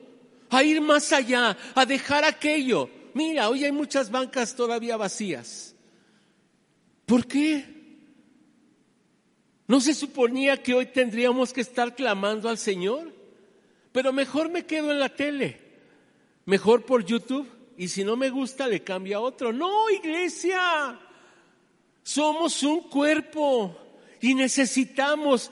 a 0.50 0.62
ir 0.62 0.80
más 0.80 1.12
allá, 1.12 1.56
a 1.74 1.86
dejar 1.86 2.24
aquello. 2.24 2.88
Mira, 3.14 3.48
hoy 3.48 3.64
hay 3.64 3.72
muchas 3.72 4.10
bancas 4.10 4.54
todavía 4.54 4.96
vacías. 4.96 5.74
¿Por 7.06 7.26
qué? 7.26 7.64
¿No 9.68 9.80
se 9.80 9.94
suponía 9.94 10.62
que 10.62 10.74
hoy 10.74 10.86
tendríamos 10.86 11.52
que 11.52 11.60
estar 11.60 11.94
clamando 11.94 12.48
al 12.48 12.58
Señor? 12.58 13.12
Pero 13.92 14.12
mejor 14.12 14.50
me 14.50 14.66
quedo 14.66 14.92
en 14.92 15.00
la 15.00 15.08
tele, 15.08 15.60
mejor 16.44 16.84
por 16.84 17.04
YouTube, 17.04 17.48
y 17.76 17.88
si 17.88 18.04
no 18.04 18.16
me 18.16 18.30
gusta 18.30 18.68
le 18.68 18.82
cambio 18.82 19.18
a 19.18 19.20
otro. 19.20 19.52
No, 19.52 19.90
iglesia, 19.90 20.98
somos 22.02 22.62
un 22.62 22.82
cuerpo 22.82 23.76
y 24.20 24.34
necesitamos 24.34 25.50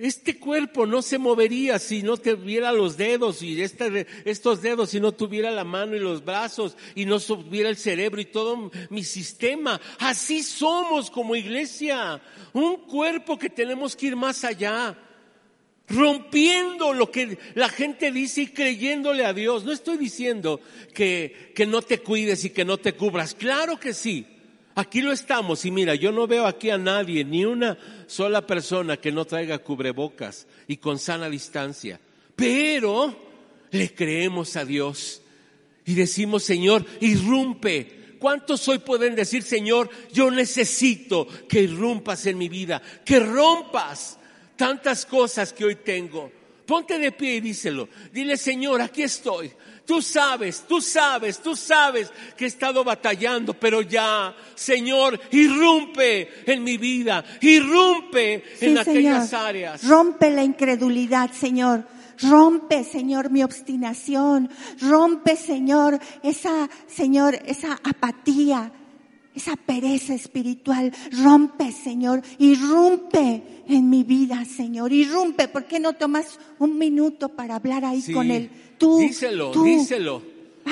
este 0.00 0.38
cuerpo 0.38 0.86
no 0.86 1.02
se 1.02 1.18
movería 1.18 1.78
si 1.78 2.02
no 2.02 2.16
tuviera 2.16 2.72
los 2.72 2.96
dedos 2.96 3.42
y 3.42 3.60
este, 3.60 4.06
estos 4.24 4.62
dedos 4.62 4.90
si 4.90 4.98
no 4.98 5.12
tuviera 5.12 5.50
la 5.50 5.62
mano 5.62 5.94
y 5.94 5.98
los 5.98 6.24
brazos 6.24 6.74
y 6.94 7.04
no 7.04 7.20
tuviera 7.20 7.68
el 7.68 7.76
cerebro 7.76 8.18
y 8.18 8.24
todo 8.24 8.70
mi 8.88 9.04
sistema. 9.04 9.78
Así 9.98 10.42
somos 10.42 11.10
como 11.10 11.36
iglesia. 11.36 12.22
Un 12.54 12.78
cuerpo 12.78 13.38
que 13.38 13.50
tenemos 13.50 13.94
que 13.94 14.06
ir 14.06 14.16
más 14.16 14.42
allá. 14.42 14.96
Rompiendo 15.86 16.94
lo 16.94 17.10
que 17.10 17.36
la 17.54 17.68
gente 17.68 18.10
dice 18.10 18.42
y 18.42 18.46
creyéndole 18.46 19.26
a 19.26 19.34
Dios. 19.34 19.64
No 19.64 19.72
estoy 19.72 19.98
diciendo 19.98 20.62
que, 20.94 21.52
que 21.54 21.66
no 21.66 21.82
te 21.82 21.98
cuides 21.98 22.42
y 22.46 22.50
que 22.50 22.64
no 22.64 22.78
te 22.78 22.94
cubras. 22.94 23.34
Claro 23.34 23.78
que 23.78 23.92
sí. 23.92 24.26
Aquí 24.80 25.02
lo 25.02 25.12
estamos 25.12 25.66
y 25.66 25.70
mira, 25.70 25.94
yo 25.94 26.10
no 26.10 26.26
veo 26.26 26.46
aquí 26.46 26.70
a 26.70 26.78
nadie, 26.78 27.22
ni 27.22 27.44
una 27.44 27.76
sola 28.06 28.46
persona 28.46 28.96
que 28.96 29.12
no 29.12 29.26
traiga 29.26 29.58
cubrebocas 29.58 30.46
y 30.66 30.78
con 30.78 30.98
sana 30.98 31.28
distancia. 31.28 32.00
Pero 32.34 33.14
le 33.72 33.94
creemos 33.94 34.56
a 34.56 34.64
Dios 34.64 35.20
y 35.84 35.92
decimos, 35.92 36.44
Señor, 36.44 36.86
irrumpe. 37.00 38.16
¿Cuántos 38.18 38.66
hoy 38.68 38.78
pueden 38.78 39.14
decir, 39.14 39.42
Señor, 39.42 39.90
yo 40.14 40.30
necesito 40.30 41.28
que 41.46 41.60
irrumpas 41.60 42.24
en 42.24 42.38
mi 42.38 42.48
vida, 42.48 42.80
que 43.04 43.20
rompas 43.20 44.18
tantas 44.56 45.04
cosas 45.04 45.52
que 45.52 45.66
hoy 45.66 45.74
tengo? 45.74 46.32
Ponte 46.64 46.98
de 46.98 47.12
pie 47.12 47.34
y 47.34 47.40
díselo. 47.40 47.86
Dile, 48.14 48.38
Señor, 48.38 48.80
aquí 48.80 49.02
estoy. 49.02 49.52
Tú 49.90 50.00
sabes, 50.00 50.62
tú 50.68 50.80
sabes, 50.80 51.40
tú 51.40 51.56
sabes 51.56 52.12
que 52.36 52.44
he 52.44 52.46
estado 52.46 52.84
batallando, 52.84 53.54
pero 53.54 53.82
ya, 53.82 54.32
Señor, 54.54 55.20
irrumpe 55.32 56.44
en 56.46 56.62
mi 56.62 56.76
vida, 56.78 57.24
irrumpe 57.40 58.44
en 58.60 58.78
aquellas 58.78 59.34
áreas. 59.34 59.82
Rompe 59.82 60.30
la 60.30 60.44
incredulidad, 60.44 61.32
Señor. 61.32 61.88
Rompe, 62.22 62.84
Señor, 62.84 63.30
mi 63.30 63.42
obstinación. 63.42 64.48
Rompe, 64.80 65.34
Señor, 65.34 65.98
esa, 66.22 66.70
Señor, 66.86 67.34
esa 67.44 67.72
apatía, 67.82 68.70
esa 69.34 69.56
pereza 69.56 70.14
espiritual. 70.14 70.92
Rompe, 71.12 71.72
Señor, 71.72 72.22
irrumpe 72.38 73.42
en 73.68 73.88
mi 73.88 74.02
vida, 74.02 74.44
Señor. 74.44 74.92
Irrumpe. 74.92 75.48
¿Por 75.48 75.66
qué 75.66 75.80
no 75.80 75.94
tomas 75.94 76.38
un 76.58 76.78
minuto 76.78 77.28
para 77.30 77.56
hablar 77.56 77.84
ahí 77.84 78.02
con 78.12 78.30
Él? 78.30 78.50
díselo, 78.78 79.52
díselo. 79.62 80.22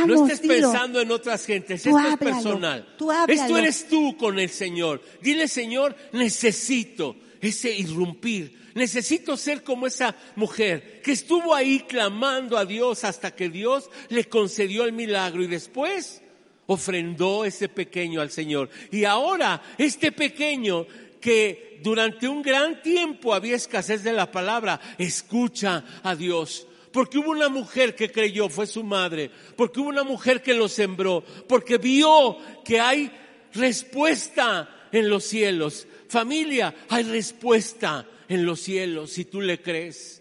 no 0.06 0.26
estés 0.26 0.40
pensando 0.40 1.00
en 1.00 1.10
otras 1.10 1.44
gentes, 1.44 1.84
esto 1.86 1.98
es 1.98 2.16
personal. 2.16 2.86
esto 3.28 3.58
eres 3.58 3.86
tú 3.88 4.16
con 4.16 4.38
el 4.38 4.48
Señor. 4.48 5.02
Dile, 5.22 5.48
Señor, 5.48 5.94
necesito 6.12 7.16
ese 7.40 7.70
irrumpir. 7.76 8.58
Necesito 8.74 9.36
ser 9.36 9.64
como 9.64 9.88
esa 9.88 10.14
mujer 10.36 11.00
que 11.02 11.10
estuvo 11.10 11.52
ahí 11.52 11.80
clamando 11.80 12.56
a 12.56 12.64
Dios 12.64 13.02
hasta 13.02 13.34
que 13.34 13.48
Dios 13.48 13.90
le 14.08 14.24
concedió 14.26 14.84
el 14.84 14.92
milagro 14.92 15.42
y 15.42 15.48
después 15.48 16.22
ofrendó 16.68 17.44
ese 17.44 17.68
pequeño 17.68 18.20
al 18.20 18.30
Señor. 18.30 18.70
Y 18.92 19.04
ahora 19.04 19.60
este 19.76 20.12
pequeño 20.12 20.86
que 21.20 21.80
durante 21.82 22.28
un 22.28 22.42
gran 22.42 22.80
tiempo 22.80 23.34
había 23.34 23.56
escasez 23.56 24.04
de 24.04 24.12
la 24.12 24.30
palabra, 24.30 24.80
escucha 24.98 25.84
a 26.02 26.14
Dios 26.14 26.68
porque 26.92 27.18
hubo 27.18 27.30
una 27.30 27.48
mujer 27.48 27.94
que 27.94 28.10
creyó, 28.10 28.48
fue 28.48 28.66
su 28.66 28.82
madre, 28.82 29.30
porque 29.56 29.78
hubo 29.78 29.88
una 29.88 30.04
mujer 30.04 30.42
que 30.42 30.54
lo 30.54 30.68
sembró, 30.68 31.22
porque 31.46 31.78
vio 31.78 32.38
que 32.64 32.80
hay 32.80 33.10
respuesta 33.52 34.88
en 34.90 35.08
los 35.08 35.24
cielos. 35.24 35.86
Familia, 36.08 36.74
hay 36.88 37.04
respuesta 37.04 38.06
en 38.28 38.44
los 38.44 38.60
cielos 38.60 39.10
si 39.10 39.24
tú 39.24 39.40
le 39.40 39.60
crees. 39.60 40.17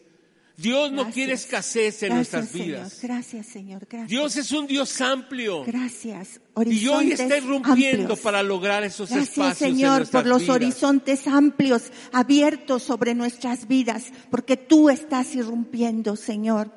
Dios 0.58 0.92
no 0.92 1.12
quiere 1.12 1.34
escasez 1.34 2.02
en 2.02 2.16
nuestras 2.16 2.52
vidas. 2.52 2.98
Gracias, 3.04 3.46
Señor. 3.46 3.86
Gracias. 3.88 4.10
Dios 4.10 4.36
es 4.38 4.52
un 4.52 4.66
Dios 4.66 5.00
amplio. 5.02 5.64
Gracias. 5.64 6.42
y 6.66 6.88
hoy 6.88 7.12
está 7.12 7.38
irrumpiendo 7.38 8.16
para 8.16 8.42
lograr 8.42 8.84
esos 8.84 9.12
espacios. 9.12 9.56
Señor, 9.56 10.10
por 10.10 10.26
los 10.26 10.50
horizontes 10.50 11.28
amplios 11.28 11.92
abiertos 12.12 12.82
sobre 12.82 13.14
nuestras 13.14 13.68
vidas, 13.68 14.06
porque 14.32 14.58
tú 14.58 14.90
estás 14.90 15.36
irrumpiendo, 15.36 16.16
Señor. 16.16 16.72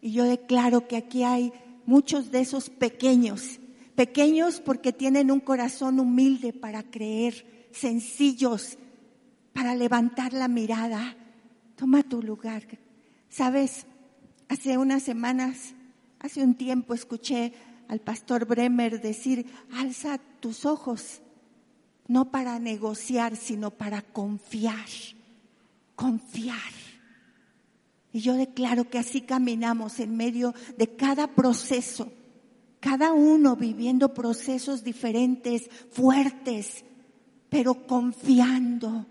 Y 0.00 0.12
yo 0.12 0.24
declaro 0.24 0.88
que 0.88 0.96
aquí 0.96 1.22
hay 1.22 1.52
muchos 1.84 2.30
de 2.30 2.40
esos 2.40 2.70
pequeños, 2.70 3.60
pequeños 3.94 4.62
porque 4.64 4.94
tienen 4.94 5.30
un 5.30 5.40
corazón 5.40 6.00
humilde 6.00 6.54
para 6.54 6.82
creer, 6.82 7.68
sencillos 7.72 8.78
para 9.52 9.74
levantar 9.74 10.32
la 10.32 10.48
mirada 10.48 11.18
Toma 11.76 12.02
tu 12.02 12.22
lugar. 12.22 12.62
Sabes, 13.28 13.86
hace 14.48 14.78
unas 14.78 15.02
semanas, 15.02 15.74
hace 16.20 16.42
un 16.42 16.54
tiempo 16.54 16.94
escuché 16.94 17.52
al 17.88 18.00
pastor 18.00 18.46
Bremer 18.46 19.00
decir, 19.00 19.46
alza 19.72 20.18
tus 20.40 20.64
ojos, 20.64 21.20
no 22.06 22.30
para 22.30 22.58
negociar, 22.58 23.36
sino 23.36 23.70
para 23.70 24.02
confiar, 24.02 24.86
confiar. 25.94 26.72
Y 28.12 28.20
yo 28.20 28.34
declaro 28.34 28.88
que 28.88 28.98
así 28.98 29.22
caminamos 29.22 29.98
en 29.98 30.16
medio 30.16 30.54
de 30.78 30.94
cada 30.94 31.26
proceso, 31.26 32.12
cada 32.78 33.12
uno 33.12 33.56
viviendo 33.56 34.14
procesos 34.14 34.84
diferentes, 34.84 35.68
fuertes, 35.90 36.84
pero 37.48 37.86
confiando, 37.86 39.06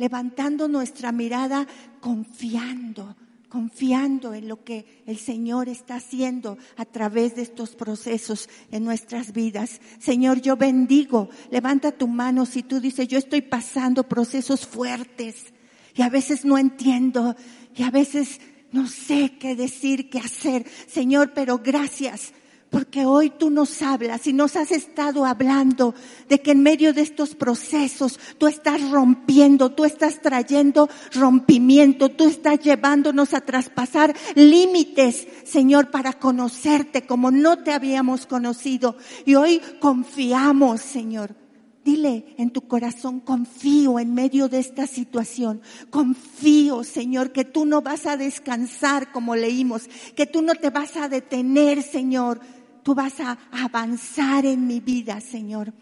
levantando 0.00 0.66
nuestra 0.66 1.12
mirada, 1.12 1.66
confiando, 2.00 3.16
confiando 3.50 4.32
en 4.32 4.48
lo 4.48 4.64
que 4.64 5.02
el 5.06 5.18
Señor 5.18 5.68
está 5.68 5.96
haciendo 5.96 6.56
a 6.78 6.86
través 6.86 7.36
de 7.36 7.42
estos 7.42 7.76
procesos 7.76 8.48
en 8.70 8.82
nuestras 8.82 9.34
vidas. 9.34 9.82
Señor, 9.98 10.40
yo 10.40 10.56
bendigo, 10.56 11.28
levanta 11.50 11.92
tu 11.92 12.08
mano 12.08 12.46
si 12.46 12.62
tú 12.62 12.80
dices, 12.80 13.08
yo 13.08 13.18
estoy 13.18 13.42
pasando 13.42 14.08
procesos 14.08 14.66
fuertes 14.66 15.52
y 15.94 16.00
a 16.00 16.08
veces 16.08 16.46
no 16.46 16.56
entiendo 16.56 17.36
y 17.76 17.82
a 17.82 17.90
veces 17.90 18.40
no 18.72 18.88
sé 18.88 19.36
qué 19.38 19.54
decir, 19.54 20.08
qué 20.08 20.18
hacer. 20.18 20.64
Señor, 20.88 21.32
pero 21.34 21.58
gracias 21.58 22.32
porque 22.70 23.04
hoy 23.04 23.30
tú 23.30 23.50
nos 23.50 23.82
hablas 23.82 24.26
y 24.28 24.32
nos 24.32 24.54
has 24.54 24.70
estado 24.70 25.26
hablando 25.26 25.94
de 26.28 26.40
que 26.40 26.52
en 26.52 26.62
medio 26.62 26.94
de 26.94 27.02
estos 27.02 27.34
procesos 27.34 28.18
tú 28.38 28.46
estás 28.46 28.88
rompiendo, 28.90 29.70
tú 29.72 29.84
estás 29.84 30.22
trayendo 30.22 30.88
rompimiento, 31.12 32.10
tú 32.10 32.28
estás 32.28 32.60
llevándonos 32.60 33.34
a 33.34 33.40
traspasar 33.40 34.14
límites, 34.36 35.26
Señor, 35.44 35.90
para 35.90 36.12
conocerte 36.12 37.06
como 37.06 37.32
no 37.32 37.58
te 37.58 37.72
habíamos 37.72 38.26
conocido. 38.26 38.96
Y 39.26 39.34
hoy 39.34 39.60
confiamos, 39.80 40.80
Señor. 40.80 41.34
Dile 41.82 42.34
en 42.36 42.50
tu 42.50 42.68
corazón, 42.68 43.20
confío 43.20 43.98
en 43.98 44.12
medio 44.12 44.48
de 44.48 44.58
esta 44.58 44.86
situación. 44.86 45.62
Confío, 45.88 46.84
Señor, 46.84 47.32
que 47.32 47.46
tú 47.46 47.64
no 47.64 47.80
vas 47.80 48.04
a 48.04 48.18
descansar 48.18 49.10
como 49.12 49.34
leímos, 49.34 49.88
que 50.14 50.26
tú 50.26 50.42
no 50.42 50.54
te 50.54 50.68
vas 50.68 50.96
a 50.96 51.08
detener, 51.08 51.82
Señor 51.82 52.40
tú 52.82 52.94
vas 52.94 53.20
a 53.20 53.38
avanzar 53.50 54.46
en 54.46 54.66
mi 54.66 54.80
vida, 54.80 55.20
Señor. 55.20 55.72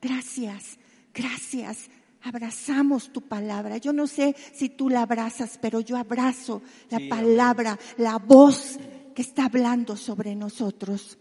Gracias, 0.00 0.78
gracias. 1.12 1.90
Abrazamos 2.22 3.12
tu 3.12 3.22
palabra. 3.22 3.78
Yo 3.78 3.92
no 3.92 4.06
sé 4.06 4.34
si 4.52 4.68
tú 4.68 4.88
la 4.88 5.02
abrazas, 5.02 5.58
pero 5.60 5.80
yo 5.80 5.96
abrazo 5.96 6.62
la 6.90 7.00
palabra, 7.08 7.78
la 7.96 8.18
voz 8.18 8.78
que 9.14 9.22
está 9.22 9.46
hablando 9.46 9.96
sobre 9.96 10.34
nosotros. 10.34 11.18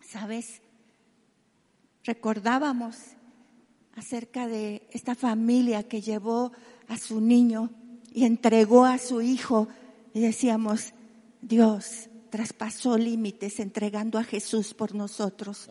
¿Sabes? 0.00 0.62
Recordábamos 2.04 2.96
acerca 3.96 4.46
de 4.46 4.86
esta 4.90 5.14
familia 5.14 5.84
que 5.84 6.00
llevó 6.00 6.52
a 6.88 6.98
su 6.98 7.20
niño 7.20 7.70
y 8.12 8.24
entregó 8.24 8.84
a 8.84 8.98
su 8.98 9.22
hijo 9.22 9.68
y 10.12 10.20
decíamos, 10.20 10.92
Dios, 11.40 12.08
traspasó 12.34 12.98
límites 12.98 13.60
entregando 13.60 14.18
a 14.18 14.24
Jesús 14.24 14.74
por 14.74 14.92
nosotros. 14.92 15.70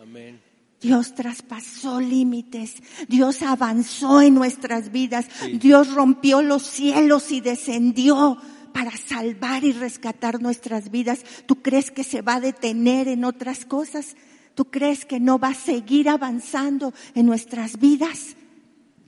Dios 0.80 1.14
traspasó 1.14 2.00
límites, 2.00 2.76
Dios 3.10 3.42
avanzó 3.42 4.22
en 4.22 4.34
nuestras 4.34 4.90
vidas, 4.90 5.28
Dios 5.60 5.94
rompió 5.94 6.42
los 6.42 6.64
cielos 6.64 7.34
y 7.34 7.42
descendió 7.42 8.38
para 8.72 8.96
salvar 8.96 9.66
y 9.66 9.74
rescatar 9.74 10.42
nuestras 10.42 10.90
vidas. 10.90 11.26
¿Tú 11.48 11.62
crees 11.62 11.92
que 11.92 12.06
se 12.06 12.22
va 12.22 12.36
a 12.36 12.40
detener 12.40 13.10
en 13.10 13.26
otras 13.26 13.66
cosas? 13.66 14.16
¿Tú 14.56 14.72
crees 14.72 15.04
que 15.04 15.20
no 15.20 15.40
va 15.40 15.50
a 15.50 15.56
seguir 15.56 16.08
avanzando 16.08 16.94
en 17.14 17.26
nuestras 17.26 17.78
vidas? 17.78 18.38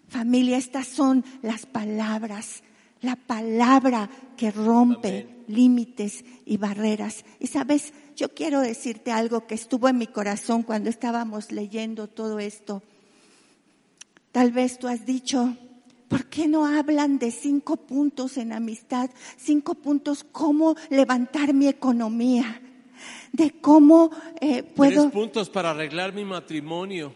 Familia, 0.09 0.57
estas 0.57 0.87
son 0.87 1.23
las 1.41 1.65
palabras, 1.65 2.63
la 3.01 3.15
palabra 3.15 4.09
que 4.37 4.51
rompe 4.51 5.43
límites 5.47 6.25
y 6.45 6.57
barreras. 6.57 7.23
Y 7.39 7.47
sabes, 7.47 7.93
yo 8.15 8.29
quiero 8.29 8.61
decirte 8.61 9.11
algo 9.11 9.47
que 9.47 9.55
estuvo 9.55 9.87
en 9.87 9.97
mi 9.97 10.07
corazón 10.07 10.63
cuando 10.63 10.89
estábamos 10.89 11.51
leyendo 11.51 12.07
todo 12.07 12.39
esto. 12.39 12.81
Tal 14.31 14.51
vez 14.51 14.79
tú 14.79 14.87
has 14.87 15.05
dicho, 15.05 15.55
¿Por 16.07 16.27
qué 16.27 16.47
no 16.47 16.65
hablan 16.65 17.17
de 17.17 17.31
cinco 17.31 17.77
puntos 17.77 18.37
en 18.37 18.53
amistad? 18.53 19.09
Cinco 19.37 19.73
puntos, 19.75 20.23
cómo 20.23 20.75
levantar 20.89 21.53
mi 21.53 21.67
economía, 21.67 22.61
de 23.31 23.59
cómo 23.59 24.11
eh, 24.39 24.61
puedo... 24.61 25.01
Tres 25.01 25.13
puntos 25.13 25.49
para 25.49 25.71
arreglar 25.71 26.13
mi 26.13 26.23
matrimonio. 26.23 27.13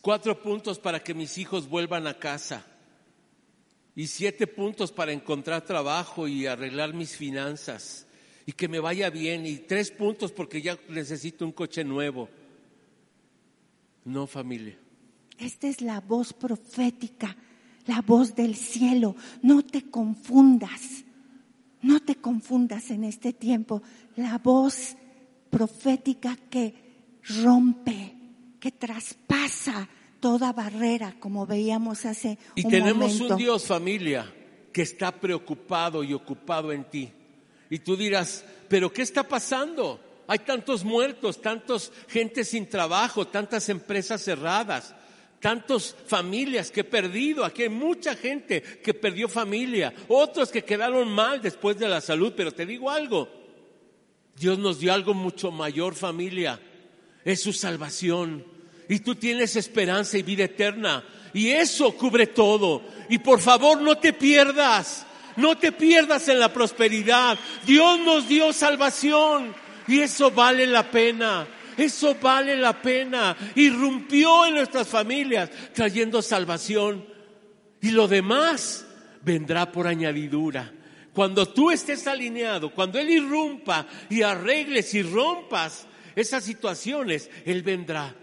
Cuatro 0.00 0.40
puntos 0.40 0.78
para 0.78 1.02
que 1.02 1.12
mis 1.12 1.36
hijos 1.36 1.68
vuelvan 1.68 2.06
a 2.06 2.14
casa. 2.14 2.64
Y 3.96 4.08
siete 4.08 4.46
puntos 4.46 4.90
para 4.90 5.12
encontrar 5.12 5.64
trabajo 5.64 6.26
y 6.26 6.46
arreglar 6.46 6.94
mis 6.94 7.16
finanzas. 7.16 8.06
Y 8.46 8.52
que 8.52 8.68
me 8.68 8.80
vaya 8.80 9.08
bien. 9.10 9.46
Y 9.46 9.58
tres 9.58 9.90
puntos 9.90 10.32
porque 10.32 10.60
ya 10.60 10.78
necesito 10.88 11.44
un 11.44 11.52
coche 11.52 11.84
nuevo. 11.84 12.28
No, 14.04 14.26
familia. 14.26 14.76
Esta 15.38 15.68
es 15.68 15.80
la 15.80 16.00
voz 16.00 16.32
profética, 16.32 17.36
la 17.86 18.02
voz 18.02 18.34
del 18.34 18.54
cielo. 18.54 19.16
No 19.42 19.64
te 19.64 19.90
confundas, 19.90 21.04
no 21.82 22.00
te 22.00 22.16
confundas 22.16 22.90
en 22.90 23.04
este 23.04 23.32
tiempo. 23.32 23.82
La 24.16 24.38
voz 24.38 24.96
profética 25.50 26.36
que 26.50 26.74
rompe, 27.42 28.14
que 28.60 28.72
traspasa 28.72 29.88
toda 30.24 30.54
barrera, 30.54 31.14
como 31.20 31.44
veíamos 31.44 32.06
hace 32.06 32.38
Y 32.54 32.64
un 32.64 32.70
tenemos 32.70 33.12
momento. 33.12 33.34
un 33.34 33.38
Dios, 33.38 33.66
familia, 33.66 34.24
que 34.72 34.80
está 34.80 35.12
preocupado 35.12 36.02
y 36.02 36.14
ocupado 36.14 36.72
en 36.72 36.84
ti. 36.84 37.12
Y 37.68 37.80
tú 37.80 37.94
dirás, 37.94 38.42
pero 38.66 38.90
¿qué 38.90 39.02
está 39.02 39.22
pasando? 39.28 40.00
Hay 40.26 40.38
tantos 40.38 40.82
muertos, 40.82 41.42
tantos 41.42 41.92
gente 42.08 42.42
sin 42.42 42.66
trabajo, 42.70 43.26
tantas 43.26 43.68
empresas 43.68 44.22
cerradas, 44.22 44.94
tantas 45.40 45.94
familias 46.06 46.70
que 46.70 46.80
he 46.80 46.84
perdido. 46.84 47.44
Aquí 47.44 47.64
hay 47.64 47.68
mucha 47.68 48.14
gente 48.14 48.62
que 48.62 48.94
perdió 48.94 49.28
familia, 49.28 49.92
otros 50.08 50.50
que 50.50 50.64
quedaron 50.64 51.06
mal 51.06 51.42
después 51.42 51.78
de 51.78 51.86
la 51.86 52.00
salud. 52.00 52.32
Pero 52.34 52.50
te 52.50 52.64
digo 52.64 52.88
algo, 52.88 53.28
Dios 54.36 54.58
nos 54.58 54.78
dio 54.78 54.90
algo 54.94 55.12
mucho 55.12 55.50
mayor, 55.50 55.94
familia. 55.94 56.58
Es 57.26 57.42
su 57.42 57.52
salvación. 57.52 58.53
Y 58.88 59.00
tú 59.00 59.14
tienes 59.14 59.56
esperanza 59.56 60.18
y 60.18 60.22
vida 60.22 60.44
eterna. 60.44 61.04
Y 61.32 61.50
eso 61.50 61.92
cubre 61.96 62.28
todo. 62.28 62.82
Y 63.08 63.18
por 63.18 63.40
favor 63.40 63.80
no 63.80 63.98
te 63.98 64.12
pierdas. 64.12 65.06
No 65.36 65.58
te 65.58 65.72
pierdas 65.72 66.28
en 66.28 66.38
la 66.38 66.52
prosperidad. 66.52 67.38
Dios 67.66 67.98
nos 68.00 68.28
dio 68.28 68.52
salvación. 68.52 69.54
Y 69.88 70.00
eso 70.00 70.30
vale 70.30 70.66
la 70.66 70.90
pena. 70.90 71.46
Eso 71.76 72.16
vale 72.20 72.56
la 72.56 72.80
pena. 72.80 73.36
Irrumpió 73.56 74.46
en 74.46 74.54
nuestras 74.54 74.88
familias 74.88 75.50
trayendo 75.72 76.22
salvación. 76.22 77.04
Y 77.80 77.90
lo 77.90 78.06
demás 78.06 78.86
vendrá 79.22 79.70
por 79.72 79.86
añadidura. 79.86 80.72
Cuando 81.12 81.46
tú 81.46 81.70
estés 81.70 82.06
alineado, 82.06 82.70
cuando 82.70 82.98
Él 82.98 83.08
irrumpa 83.10 83.86
y 84.10 84.22
arregles 84.22 84.94
y 84.94 85.02
rompas 85.02 85.86
esas 86.16 86.44
situaciones, 86.44 87.30
Él 87.44 87.62
vendrá 87.62 88.14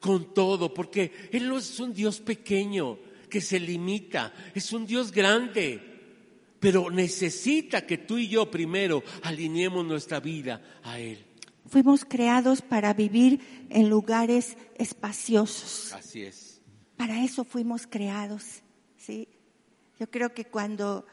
con 0.00 0.34
todo, 0.34 0.72
porque 0.74 1.12
Él 1.30 1.48
no 1.48 1.58
es 1.58 1.78
un 1.78 1.92
Dios 1.92 2.20
pequeño 2.20 2.98
que 3.28 3.40
se 3.40 3.60
limita, 3.60 4.32
es 4.54 4.72
un 4.72 4.86
Dios 4.86 5.12
grande, 5.12 5.80
pero 6.58 6.90
necesita 6.90 7.86
que 7.86 7.98
tú 7.98 8.18
y 8.18 8.28
yo 8.28 8.50
primero 8.50 9.02
alineemos 9.22 9.86
nuestra 9.86 10.20
vida 10.20 10.80
a 10.82 10.98
Él. 10.98 11.24
Fuimos 11.66 12.04
creados 12.04 12.62
para 12.62 12.92
vivir 12.94 13.66
en 13.68 13.88
lugares 13.88 14.56
espaciosos. 14.76 15.92
Así 15.92 16.22
es. 16.22 16.60
Para 16.96 17.22
eso 17.22 17.44
fuimos 17.44 17.86
creados, 17.86 18.62
¿sí? 18.96 19.28
Yo 19.98 20.10
creo 20.10 20.34
que 20.34 20.46
cuando 20.46 21.06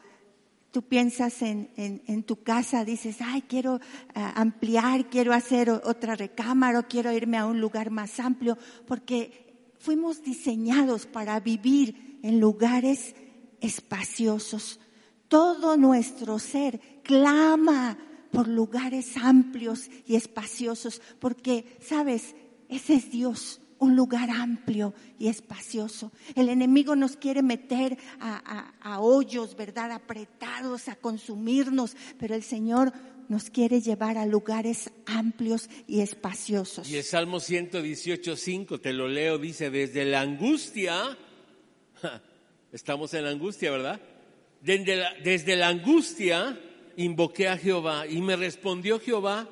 tú 0.70 0.82
piensas 0.82 1.42
en, 1.42 1.70
en- 1.76 2.22
tu 2.22 2.42
casa, 2.42 2.84
dices, 2.84 3.16
ay, 3.20 3.42
quiero 3.42 3.80
ah, 4.14 4.32
ampliar, 4.36 5.08
quiero 5.08 5.32
hacer 5.32 5.70
otra 5.70 6.14
recámara, 6.14 6.80
o 6.80 6.88
quiero 6.88 7.12
irme 7.12 7.38
a 7.38 7.46
un 7.46 7.60
lugar 7.60 7.90
más 7.90 8.20
amplio, 8.20 8.58
porque 8.86 9.72
fuimos 9.78 10.22
diseñados 10.22 11.06
para 11.06 11.40
vivir 11.40 12.18
en 12.22 12.40
lugares 12.40 13.14
espaciosos. 13.60 14.80
Todo 15.28 15.76
nuestro 15.76 16.38
ser 16.38 16.80
clama 17.02 17.98
por 18.30 18.48
lugares 18.48 19.16
amplios 19.16 19.88
y 20.06 20.16
espaciosos, 20.16 21.00
porque, 21.18 21.78
sabes, 21.80 22.34
ese 22.68 22.94
es 22.94 23.10
Dios, 23.10 23.60
un 23.78 23.94
lugar 23.96 24.30
amplio 24.30 24.94
y 25.18 25.28
espacioso. 25.28 26.12
El 26.34 26.48
enemigo 26.48 26.96
nos 26.96 27.16
quiere 27.16 27.42
meter 27.42 27.96
a, 28.20 28.72
a- 28.82 29.00
hoyos, 29.00 29.56
¿verdad? 29.56 29.92
Apretados, 29.92 30.88
a 30.88 30.96
consumirnos, 30.96 31.96
pero 32.18 32.34
el 32.34 32.42
Señor 32.42 32.92
nos 33.28 33.50
quiere 33.50 33.80
llevar 33.80 34.16
a 34.18 34.24
lugares 34.26 34.90
amplios 35.06 35.68
y 35.86 36.00
espaciosos. 36.00 36.88
Y 36.90 36.96
el 36.96 37.04
Salmo 37.04 37.38
118.5, 37.38 38.80
te 38.80 38.92
lo 38.92 39.06
leo, 39.06 39.38
dice, 39.38 39.70
desde 39.70 40.04
la 40.06 40.22
angustia, 40.22 41.16
estamos 42.72 43.12
en 43.14 43.24
la 43.24 43.30
angustia, 43.30 43.70
¿verdad? 43.70 44.00
Desde 44.60 44.96
la, 44.96 45.12
desde 45.22 45.56
la 45.56 45.68
angustia 45.68 46.58
invoqué 46.96 47.48
a 47.48 47.56
Jehová 47.58 48.06
y 48.06 48.20
me 48.22 48.34
respondió 48.34 48.98
Jehová 48.98 49.48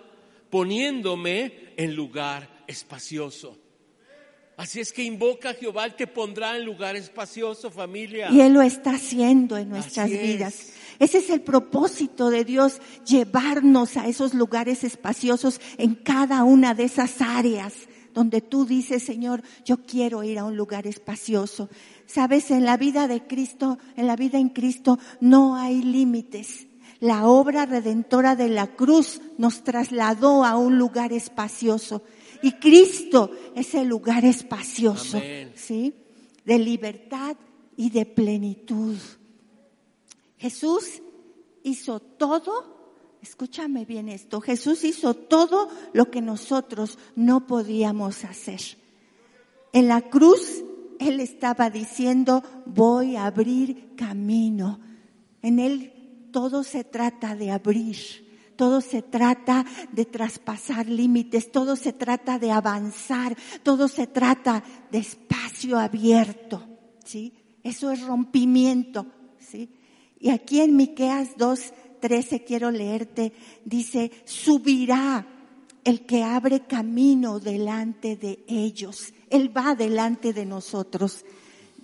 poniéndome 0.50 1.72
en 1.76 1.94
lugar 1.94 2.64
espacioso. 2.66 3.58
Así 4.56 4.80
es 4.80 4.92
que 4.92 5.02
invoca 5.02 5.50
a 5.50 5.54
Jehová, 5.54 5.90
te 5.90 6.06
pondrá 6.06 6.56
en 6.56 6.64
lugar 6.64 6.96
espacioso, 6.96 7.70
familia. 7.70 8.30
Y 8.30 8.40
Él 8.40 8.54
lo 8.54 8.62
está 8.62 8.92
haciendo 8.92 9.58
en 9.58 9.68
nuestras 9.68 10.06
Así 10.06 10.14
es. 10.14 10.22
vidas. 10.22 10.72
Ese 10.98 11.18
es 11.18 11.28
el 11.28 11.42
propósito 11.42 12.30
de 12.30 12.44
Dios, 12.44 12.80
llevarnos 13.06 13.98
a 13.98 14.06
esos 14.06 14.32
lugares 14.32 14.82
espaciosos 14.82 15.60
en 15.76 15.94
cada 15.94 16.42
una 16.44 16.72
de 16.72 16.84
esas 16.84 17.20
áreas 17.20 17.74
donde 18.14 18.40
tú 18.40 18.64
dices, 18.64 19.02
Señor, 19.02 19.42
yo 19.66 19.82
quiero 19.84 20.22
ir 20.22 20.38
a 20.38 20.44
un 20.44 20.56
lugar 20.56 20.86
espacioso. 20.86 21.68
Sabes, 22.06 22.50
en 22.50 22.64
la 22.64 22.78
vida 22.78 23.08
de 23.08 23.26
Cristo, 23.26 23.78
en 23.94 24.06
la 24.06 24.16
vida 24.16 24.38
en 24.38 24.48
Cristo, 24.48 24.98
no 25.20 25.56
hay 25.56 25.82
límites. 25.82 26.66
La 26.98 27.26
obra 27.26 27.66
redentora 27.66 28.34
de 28.34 28.48
la 28.48 28.68
cruz 28.68 29.20
nos 29.36 29.64
trasladó 29.64 30.46
a 30.46 30.56
un 30.56 30.78
lugar 30.78 31.12
espacioso. 31.12 32.04
Y 32.46 32.52
Cristo 32.52 33.32
es 33.56 33.74
el 33.74 33.88
lugar 33.88 34.24
espacioso, 34.24 35.16
Amén. 35.16 35.50
¿sí? 35.56 35.92
De 36.44 36.60
libertad 36.60 37.36
y 37.76 37.90
de 37.90 38.06
plenitud. 38.06 38.94
Jesús 40.38 41.02
hizo 41.64 41.98
todo, 41.98 43.08
escúchame 43.20 43.84
bien 43.84 44.08
esto, 44.08 44.40
Jesús 44.40 44.84
hizo 44.84 45.14
todo 45.14 45.68
lo 45.92 46.08
que 46.12 46.20
nosotros 46.20 47.00
no 47.16 47.48
podíamos 47.48 48.22
hacer. 48.22 48.60
En 49.72 49.88
la 49.88 50.02
cruz 50.02 50.62
Él 51.00 51.18
estaba 51.18 51.68
diciendo, 51.68 52.44
voy 52.64 53.16
a 53.16 53.26
abrir 53.26 53.96
camino. 53.96 54.78
En 55.42 55.58
Él 55.58 56.28
todo 56.30 56.62
se 56.62 56.84
trata 56.84 57.34
de 57.34 57.50
abrir, 57.50 57.96
todo 58.56 58.80
se 58.80 59.02
trata 59.02 59.64
de 59.92 60.04
traspasar 60.04 60.88
límites, 60.88 61.52
todo 61.52 61.76
se 61.76 61.92
trata 61.92 62.38
de 62.38 62.50
avanzar, 62.50 63.36
todo 63.62 63.88
se 63.88 64.06
trata 64.06 64.64
de 64.90 64.98
espacio 64.98 65.78
abierto, 65.78 66.62
¿sí? 67.04 67.32
Eso 67.62 67.90
es 67.90 68.00
rompimiento, 68.02 69.06
¿sí? 69.38 69.70
Y 70.18 70.30
aquí 70.30 70.60
en 70.60 70.76
Miqueas 70.76 71.36
2:13 71.36 72.44
quiero 72.44 72.70
leerte, 72.70 73.32
dice, 73.64 74.10
subirá 74.24 75.26
el 75.84 76.04
que 76.04 76.24
abre 76.24 76.66
camino 76.66 77.38
delante 77.38 78.16
de 78.16 78.44
ellos. 78.48 79.14
Él 79.30 79.56
va 79.56 79.76
delante 79.76 80.32
de 80.32 80.44
nosotros. 80.44 81.24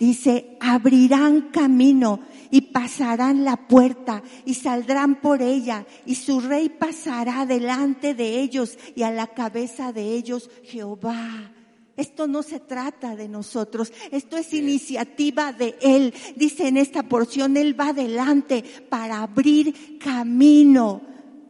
Dice, 0.02 0.56
abrirán 0.58 1.52
camino 1.52 2.18
y 2.50 2.60
pasarán 2.60 3.44
la 3.44 3.68
puerta 3.68 4.20
y 4.44 4.54
saldrán 4.54 5.20
por 5.20 5.40
ella 5.42 5.86
y 6.04 6.16
su 6.16 6.40
rey 6.40 6.70
pasará 6.70 7.46
delante 7.46 8.12
de 8.12 8.40
ellos 8.40 8.76
y 8.96 9.04
a 9.04 9.12
la 9.12 9.28
cabeza 9.28 9.92
de 9.92 10.14
ellos 10.14 10.50
Jehová. 10.64 11.52
Esto 11.96 12.26
no 12.26 12.42
se 12.42 12.58
trata 12.58 13.14
de 13.14 13.28
nosotros, 13.28 13.92
esto 14.10 14.36
es 14.36 14.52
iniciativa 14.52 15.52
de 15.52 15.76
Él. 15.80 16.12
Dice 16.34 16.66
en 16.66 16.78
esta 16.78 17.04
porción, 17.04 17.56
Él 17.56 17.78
va 17.78 17.90
adelante 17.90 18.64
para 18.88 19.22
abrir 19.22 20.00
camino. 20.00 21.00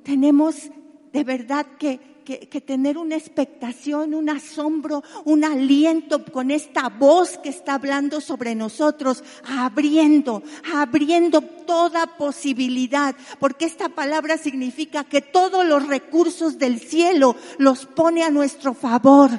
Tenemos 0.02 0.70
de 1.10 1.24
verdad 1.24 1.66
que, 1.78 2.00
que, 2.24 2.40
que 2.48 2.60
tener 2.60 2.98
una 2.98 3.16
expectación, 3.16 4.14
un 4.14 4.30
asombro, 4.30 5.02
un 5.24 5.44
aliento 5.44 6.24
con 6.24 6.50
esta 6.50 6.88
voz 6.88 7.38
que 7.38 7.48
está 7.48 7.74
hablando 7.74 8.20
sobre 8.20 8.54
nosotros, 8.54 9.22
abriendo, 9.44 10.42
abriendo 10.74 11.40
toda 11.40 12.18
posibilidad, 12.18 13.14
porque 13.38 13.64
esta 13.64 13.88
palabra 13.88 14.38
significa 14.38 15.04
que 15.04 15.20
todos 15.20 15.66
los 15.66 15.86
recursos 15.86 16.58
del 16.58 16.80
cielo 16.80 17.36
los 17.58 17.86
pone 17.86 18.22
a 18.22 18.30
nuestro 18.30 18.74
favor 18.74 19.30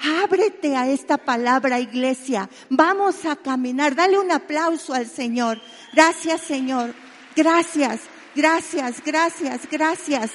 Ábrete 0.00 0.76
a 0.76 0.88
esta 0.88 1.18
palabra, 1.18 1.80
iglesia. 1.80 2.48
Vamos 2.70 3.24
a 3.24 3.36
caminar. 3.36 3.96
Dale 3.96 4.18
un 4.18 4.30
aplauso 4.30 4.94
al 4.94 5.06
Señor. 5.06 5.60
Gracias, 5.92 6.40
Señor. 6.42 6.94
Gracias, 7.34 8.00
gracias, 8.34 9.02
gracias, 9.04 9.68
gracias 9.70 10.30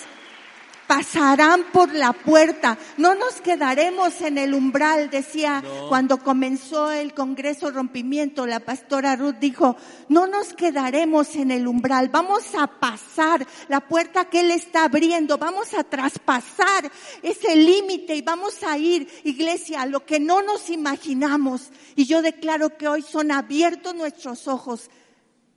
pasarán 0.88 1.66
por 1.72 1.94
la 1.94 2.14
puerta, 2.14 2.78
no 2.98 3.16
nos 3.16 3.42
quedaremos 3.42 4.22
en 4.22 4.38
el 4.38 4.54
umbral, 4.54 5.10
decía 5.10 5.64
cuando 5.90 6.20
comenzó 6.20 6.92
el 6.92 7.14
Congreso 7.14 7.72
Rompimiento, 7.72 8.46
la 8.46 8.60
pastora 8.60 9.16
Ruth 9.16 9.36
dijo, 9.40 9.76
no 10.10 10.28
nos 10.28 10.54
quedaremos 10.54 11.36
en 11.36 11.52
el 11.52 11.68
umbral, 11.68 12.10
vamos 12.10 12.44
a 12.58 12.68
pasar 12.68 13.46
la 13.70 13.82
puerta 13.82 14.26
que 14.26 14.42
Él 14.42 14.52
está 14.52 14.86
abriendo, 14.86 15.38
vamos 15.38 15.74
a 15.74 15.84
traspasar 15.84 16.92
ese 17.22 17.56
límite 17.56 18.16
y 18.16 18.22
vamos 18.22 18.64
a 18.64 18.78
ir, 18.78 19.08
iglesia, 19.24 19.82
a 19.82 19.86
lo 19.86 20.06
que 20.06 20.20
no 20.20 20.42
nos 20.42 20.70
imaginamos. 20.70 21.72
Y 21.96 22.06
yo 22.06 22.22
declaro 22.22 22.78
que 22.78 22.88
hoy 22.88 23.02
son 23.02 23.32
abiertos 23.32 23.96
nuestros 23.96 24.48
ojos 24.48 24.90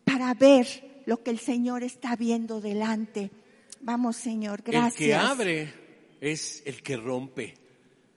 para 0.05 0.33
ver 0.35 1.03
lo 1.07 1.23
que 1.23 1.31
el 1.31 1.39
Señor 1.39 1.83
está 1.83 2.17
viendo 2.17 2.61
delante. 2.61 3.31
Vamos, 3.87 4.17
Señor, 4.17 4.63
gracias. 4.63 5.01
El 5.01 5.07
que 5.07 5.15
abre 5.15 5.73
es 6.21 6.61
el 6.67 6.83
que 6.83 6.97
rompe. 6.97 7.55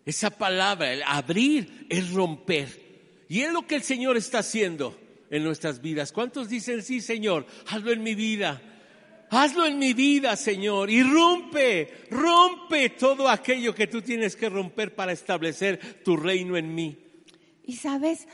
Esa 0.03 0.31
palabra, 0.31 0.91
el 0.91 1.03
abrir 1.03 1.85
es 1.89 2.11
romper. 2.11 3.25
Y 3.29 3.41
es 3.41 3.53
lo 3.53 3.67
que 3.67 3.75
el 3.75 3.83
Señor 3.83 4.17
está 4.17 4.39
haciendo 4.39 4.99
en 5.29 5.43
nuestras 5.43 5.79
vidas. 5.79 6.11
¿Cuántos 6.11 6.49
dicen, 6.49 6.81
sí, 6.81 7.01
Señor, 7.01 7.45
hazlo 7.67 7.91
en 7.91 8.01
mi 8.01 8.15
vida? 8.15 8.59
Hazlo 9.29 9.67
en 9.67 9.77
mi 9.77 9.93
vida, 9.93 10.35
Señor, 10.35 10.89
y 10.89 11.03
rompe, 11.03 12.07
rompe 12.09 12.89
todo 12.89 13.29
aquello 13.29 13.75
que 13.75 13.85
tú 13.85 14.01
tienes 14.01 14.35
que 14.35 14.49
romper 14.49 14.95
para 14.95 15.11
establecer 15.11 16.01
tu 16.03 16.17
reino 16.17 16.57
en 16.57 16.73
mí. 16.73 16.97
Y 17.63 17.75
sabes, 17.75 18.27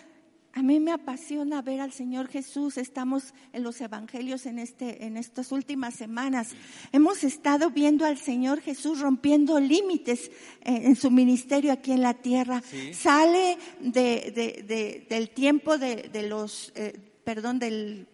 a 0.56 0.63
mí 0.63 0.80
me 0.80 0.94
apasiona 0.94 1.62
ver 1.62 1.82
al 1.82 1.91
Señor 1.91 2.30
Jesús. 2.30 2.78
Estamos 2.78 3.34
en 3.52 3.62
los 3.62 3.82
evangelios 3.82 4.46
en 4.46 4.58
este, 4.58 5.06
en 5.06 5.18
estas 5.18 5.52
últimas 5.52 5.96
semanas. 5.96 6.52
Hemos 6.94 7.26
estado 7.26 7.72
viendo 7.72 8.06
al 8.06 8.18
Señor 8.18 8.62
Jesús 8.62 9.02
rompiendo 9.02 9.60
límites 9.60 10.32
en, 10.62 10.96
su 10.96 11.12
ministerio 11.12 11.74
aquí 11.74 11.91
en 11.91 12.02
la 12.02 12.13
tierra. 12.13 12.63
Sale 12.94 13.58
de, 13.82 15.04
del 15.10 15.30
tiempo 15.32 15.78
de, 15.78 16.10
los, 16.30 16.72
eh, 16.76 16.98
perdón, 17.26 17.60
del 17.60 18.08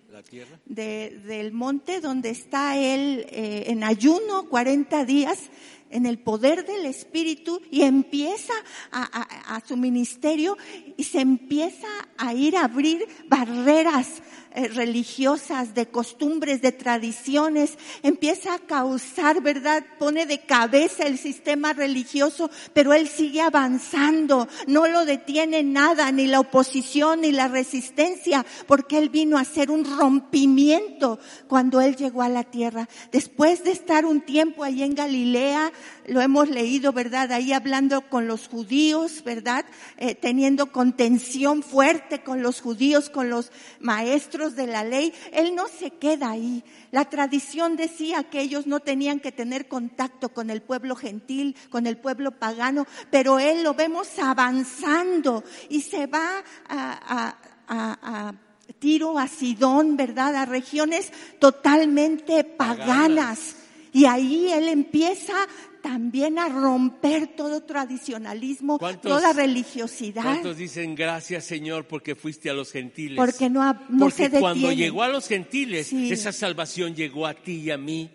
del 0.66 1.52
monte 1.54 2.02
donde 2.02 2.32
está 2.32 2.78
él 2.78 3.26
eh, 3.30 3.64
en 3.68 3.84
ayuno 3.84 4.50
40 4.50 5.06
días 5.06 5.50
en 5.92 6.06
el 6.06 6.20
poder 6.20 6.66
del 6.66 6.86
Espíritu 6.86 7.62
y 7.70 7.84
empieza 7.84 8.54
a, 8.92 9.62
su 9.68 9.78
ministerio 9.78 10.58
y 10.98 11.04
se 11.04 11.20
empieza 11.20 11.88
a 12.18 12.34
ir 12.34 12.58
a 12.58 12.66
abrir 12.66 13.08
barreras 13.28 14.22
eh, 14.54 14.68
religiosas, 14.68 15.74
de 15.74 15.88
costumbres, 15.88 16.62
de 16.62 16.74
tradiciones, 16.74 17.78
empieza 18.04 18.54
a 18.54 18.60
causar, 18.60 19.42
¿verdad? 19.42 19.82
Pone 19.98 20.26
de 20.26 20.42
cabeza 20.42 21.04
el 21.04 21.18
sistema 21.18 21.72
religioso, 21.72 22.52
pero 22.74 22.92
él 22.92 23.08
sigue 23.08 23.40
avanzando, 23.40 24.50
no 24.68 24.88
lo 24.88 25.06
detiene 25.06 25.64
nada, 25.64 26.12
ni 26.12 26.28
la 26.28 26.42
oposición, 26.42 27.22
ni 27.22 27.32
la 27.32 27.48
resistencia, 27.48 28.46
porque 28.68 28.98
él 28.98 29.08
vino 29.08 29.38
a 29.38 29.42
hacer 29.42 29.72
un 29.72 29.86
rompimiento 29.86 31.18
cuando 31.48 31.80
él 31.80 31.96
llegó 31.96 32.22
a 32.22 32.28
la 32.28 32.44
tierra. 32.44 32.90
Después 33.14 33.64
de 33.64 33.72
estar 33.72 34.06
un 34.06 34.20
tiempo 34.20 34.66
allí 34.66 34.84
en 34.84 34.96
Galilea, 34.96 35.72
lo 36.08 36.22
hemos 36.22 36.50
leído, 36.50 36.92
¿verdad? 36.94 37.32
Ahí 37.32 37.54
hablando 37.54 38.02
con 38.10 38.28
los 38.28 38.48
judíos, 38.48 39.24
¿verdad? 39.24 39.66
Eh, 39.98 40.16
teniendo 40.16 40.72
contención 40.72 41.64
fuerte 41.64 42.24
con 42.24 42.42
los 42.42 42.62
judíos, 42.62 43.10
con 43.10 43.30
los 43.30 43.52
maestros 43.80 44.56
de 44.56 44.68
la 44.68 44.84
ley. 44.84 45.14
Él 45.32 45.56
no 45.56 45.68
se 45.68 45.92
queda 45.92 46.32
ahí. 46.32 46.64
La 46.92 47.06
tradición 47.06 47.76
decía 47.76 48.24
que 48.24 48.42
ellos 48.42 48.68
no 48.68 48.80
tenían 48.80 49.20
que 49.20 49.32
tener 49.32 49.68
contacto 49.68 50.30
con 50.30 50.50
el 50.50 50.62
pueblo 50.62 50.96
gentil, 50.96 51.56
con 51.70 51.88
el 51.88 51.98
pueblo 51.98 52.32
pagano, 52.32 52.86
pero 53.10 53.40
él 53.40 53.64
lo 53.64 53.74
vemos 53.74 54.08
avanzando 54.20 55.44
y 55.70 55.82
se 55.82 56.08
va 56.08 56.44
a, 56.68 57.36
a 57.68 58.34
Tiro, 58.80 59.18
a 59.20 59.28
Sidón, 59.28 59.96
¿verdad? 59.98 60.36
A 60.36 60.46
regiones 60.46 61.12
totalmente 61.40 62.44
paganas. 62.44 63.56
Y 63.94 64.06
ahí 64.06 64.52
él 64.52 64.70
empieza 64.70 65.34
también 65.82 66.40
a 66.40 66.50
romper 66.50 67.36
todo 67.36 67.62
tradicionalismo, 67.62 68.80
toda 69.02 69.34
religiosidad. 69.34 70.24
¿Cuántos 70.24 70.58
dicen 70.58 70.96
gracias 70.96 71.46
Señor 71.46 71.86
porque 71.86 72.16
fuiste 72.16 72.50
a 72.50 72.54
los 72.54 72.72
gentiles? 72.72 73.18
Porque 73.18 73.50
no, 73.50 73.74
no 73.90 74.06
porque 74.06 74.30
cuando 74.30 74.72
llegó 74.72 75.04
a 75.04 75.08
los 75.08 75.28
gentiles, 75.28 75.92
esa 75.92 76.32
salvación 76.32 76.96
llegó 76.96 77.28
a 77.28 77.34
ti 77.34 77.58
y 77.58 77.72
a 77.72 77.78
mí, 77.78 78.10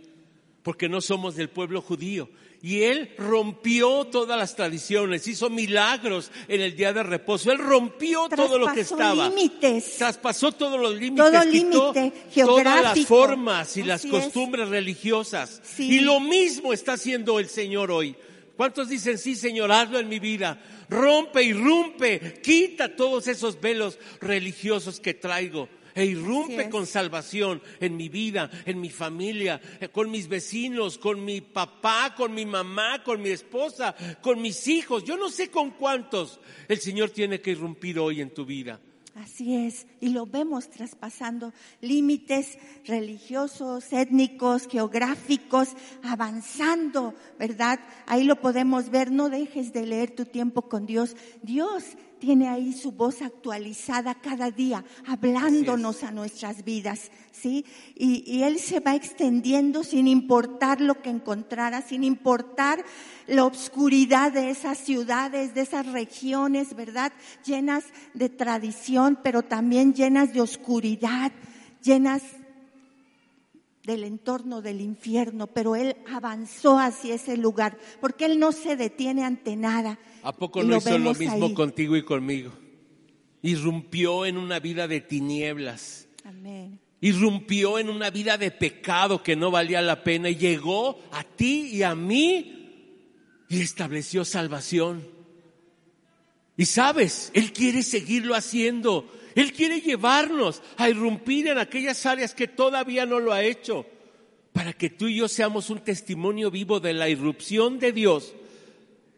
porque 0.62 0.88
no 0.88 1.00
somos 1.00 1.36
del 1.36 1.50
pueblo 1.50 1.82
judío. 1.82 2.28
Y 2.62 2.82
él 2.82 3.14
rompió 3.18 4.06
todas 4.06 4.38
las 4.38 4.56
tradiciones, 4.56 5.26
hizo 5.28 5.50
milagros 5.50 6.30
en 6.48 6.60
el 6.62 6.74
día 6.74 6.92
de 6.92 7.02
reposo. 7.02 7.52
Él 7.52 7.58
rompió 7.58 8.28
todo 8.28 8.58
lo 8.58 8.72
que 8.72 8.80
estaba. 8.80 9.28
límites. 9.28 9.96
Traspasó 9.98 10.52
todos 10.52 10.80
los 10.80 10.94
límites. 10.94 11.30
Todo 11.30 11.44
límite 11.44 12.12
todas 12.34 12.82
las 12.82 13.06
formas 13.06 13.76
y 13.76 13.82
las 13.82 14.04
costumbres 14.06 14.68
religiosas. 14.68 15.60
Y 15.78 16.00
lo 16.00 16.20
mismo 16.20 16.72
está 16.72 16.94
haciendo 16.94 17.38
el 17.38 17.48
Señor 17.48 17.90
hoy. 17.90 18.16
¿Cuántos 18.56 18.88
dicen, 18.88 19.18
sí, 19.18 19.36
Señor, 19.36 19.70
hazlo 19.70 19.98
en 19.98 20.08
mi 20.08 20.18
vida? 20.18 20.58
Rompe 20.88 21.42
y 21.42 21.52
rompe, 21.52 22.40
quita 22.42 22.96
todos 22.96 23.26
esos 23.28 23.60
velos 23.60 23.98
religiosos 24.20 24.98
que 24.98 25.14
traigo 25.14 25.68
e 25.96 26.04
irrumpe 26.04 26.68
con 26.68 26.86
salvación 26.86 27.62
en 27.80 27.96
mi 27.96 28.08
vida, 28.10 28.50
en 28.66 28.80
mi 28.80 28.90
familia, 28.90 29.60
eh, 29.80 29.88
con 29.88 30.10
mis 30.10 30.28
vecinos, 30.28 30.98
con 30.98 31.24
mi 31.24 31.40
papá, 31.40 32.14
con 32.14 32.34
mi 32.34 32.44
mamá, 32.44 33.02
con 33.02 33.22
mi 33.22 33.30
esposa, 33.30 33.96
con 34.20 34.40
mis 34.42 34.68
hijos. 34.68 35.02
Yo 35.04 35.16
no 35.16 35.30
sé 35.30 35.50
con 35.50 35.70
cuántos 35.70 36.38
el 36.68 36.78
Señor 36.78 37.10
tiene 37.10 37.40
que 37.40 37.52
irrumpir 37.52 37.98
hoy 37.98 38.20
en 38.20 38.30
tu 38.30 38.44
vida. 38.44 38.78
Así 39.16 39.56
es, 39.56 39.86
y 39.98 40.10
lo 40.10 40.26
vemos 40.26 40.68
traspasando 40.68 41.54
límites 41.80 42.58
religiosos, 42.84 43.90
étnicos, 43.90 44.68
geográficos, 44.68 45.70
avanzando, 46.02 47.14
¿verdad? 47.38 47.80
Ahí 48.06 48.24
lo 48.24 48.42
podemos 48.42 48.90
ver, 48.90 49.10
no 49.10 49.30
dejes 49.30 49.72
de 49.72 49.86
leer 49.86 50.14
tu 50.14 50.26
tiempo 50.26 50.68
con 50.68 50.84
Dios. 50.84 51.16
Dios 51.42 51.96
tiene 52.26 52.48
ahí 52.48 52.72
su 52.72 52.90
voz 52.90 53.22
actualizada 53.22 54.16
cada 54.16 54.50
día, 54.50 54.84
hablándonos 55.06 56.02
a 56.02 56.10
nuestras 56.10 56.64
vidas, 56.64 57.12
¿sí? 57.30 57.64
Y, 57.94 58.42
Él 58.42 58.58
se 58.58 58.80
va 58.80 58.96
extendiendo 58.96 59.84
sin 59.84 60.08
importar 60.08 60.80
lo 60.80 61.00
que 61.00 61.10
encontrara, 61.10 61.82
sin 61.82 62.02
importar 62.02 62.84
la 63.28 63.44
obscuridad 63.44 64.32
de 64.32 64.50
esas 64.50 64.76
ciudades, 64.78 65.54
de 65.54 65.60
esas 65.60 65.86
regiones, 65.86 66.74
¿verdad? 66.74 67.12
Llenas 67.44 67.84
de 68.12 68.28
tradición, 68.28 69.20
pero 69.22 69.42
también 69.42 69.94
llenas 69.94 70.32
de 70.32 70.40
oscuridad, 70.40 71.30
llenas 71.80 72.24
del 73.86 74.02
entorno 74.02 74.62
del 74.62 74.80
infierno, 74.80 75.46
pero 75.46 75.76
él 75.76 75.96
avanzó 76.12 76.78
hacia 76.78 77.14
ese 77.14 77.36
lugar, 77.36 77.78
porque 78.00 78.24
él 78.24 78.40
no 78.40 78.50
se 78.50 78.74
detiene 78.74 79.24
ante 79.24 79.54
nada. 79.54 80.00
¿A 80.24 80.32
poco 80.32 80.64
no 80.64 80.78
hizo 80.78 80.98
lo 80.98 81.14
mismo 81.14 81.54
contigo 81.54 81.96
y 81.96 82.02
conmigo? 82.02 82.50
Irrumpió 83.42 84.26
en 84.26 84.38
una 84.38 84.58
vida 84.58 84.88
de 84.88 85.00
tinieblas. 85.00 86.08
Amén. 86.24 86.80
Irrumpió 87.00 87.78
en 87.78 87.88
una 87.88 88.10
vida 88.10 88.36
de 88.36 88.50
pecado 88.50 89.22
que 89.22 89.36
no 89.36 89.52
valía 89.52 89.80
la 89.82 90.02
pena 90.02 90.30
y 90.30 90.34
llegó 90.34 90.98
a 91.12 91.22
ti 91.22 91.68
y 91.72 91.84
a 91.84 91.94
mí 91.94 93.44
y 93.48 93.60
estableció 93.60 94.24
salvación. 94.24 95.06
Y 96.56 96.64
sabes, 96.64 97.30
Él 97.34 97.52
quiere 97.52 97.84
seguirlo 97.84 98.34
haciendo. 98.34 99.08
Él 99.36 99.52
quiere 99.52 99.82
llevarnos 99.82 100.62
a 100.78 100.88
irrumpir 100.88 101.46
en 101.46 101.58
aquellas 101.58 102.06
áreas 102.06 102.34
que 102.34 102.48
todavía 102.48 103.04
no 103.04 103.20
lo 103.20 103.32
ha 103.34 103.42
hecho, 103.42 103.84
para 104.54 104.72
que 104.72 104.88
tú 104.88 105.08
y 105.08 105.16
yo 105.16 105.28
seamos 105.28 105.68
un 105.68 105.80
testimonio 105.80 106.50
vivo 106.50 106.80
de 106.80 106.94
la 106.94 107.10
irrupción 107.10 107.78
de 107.78 107.92
Dios 107.92 108.34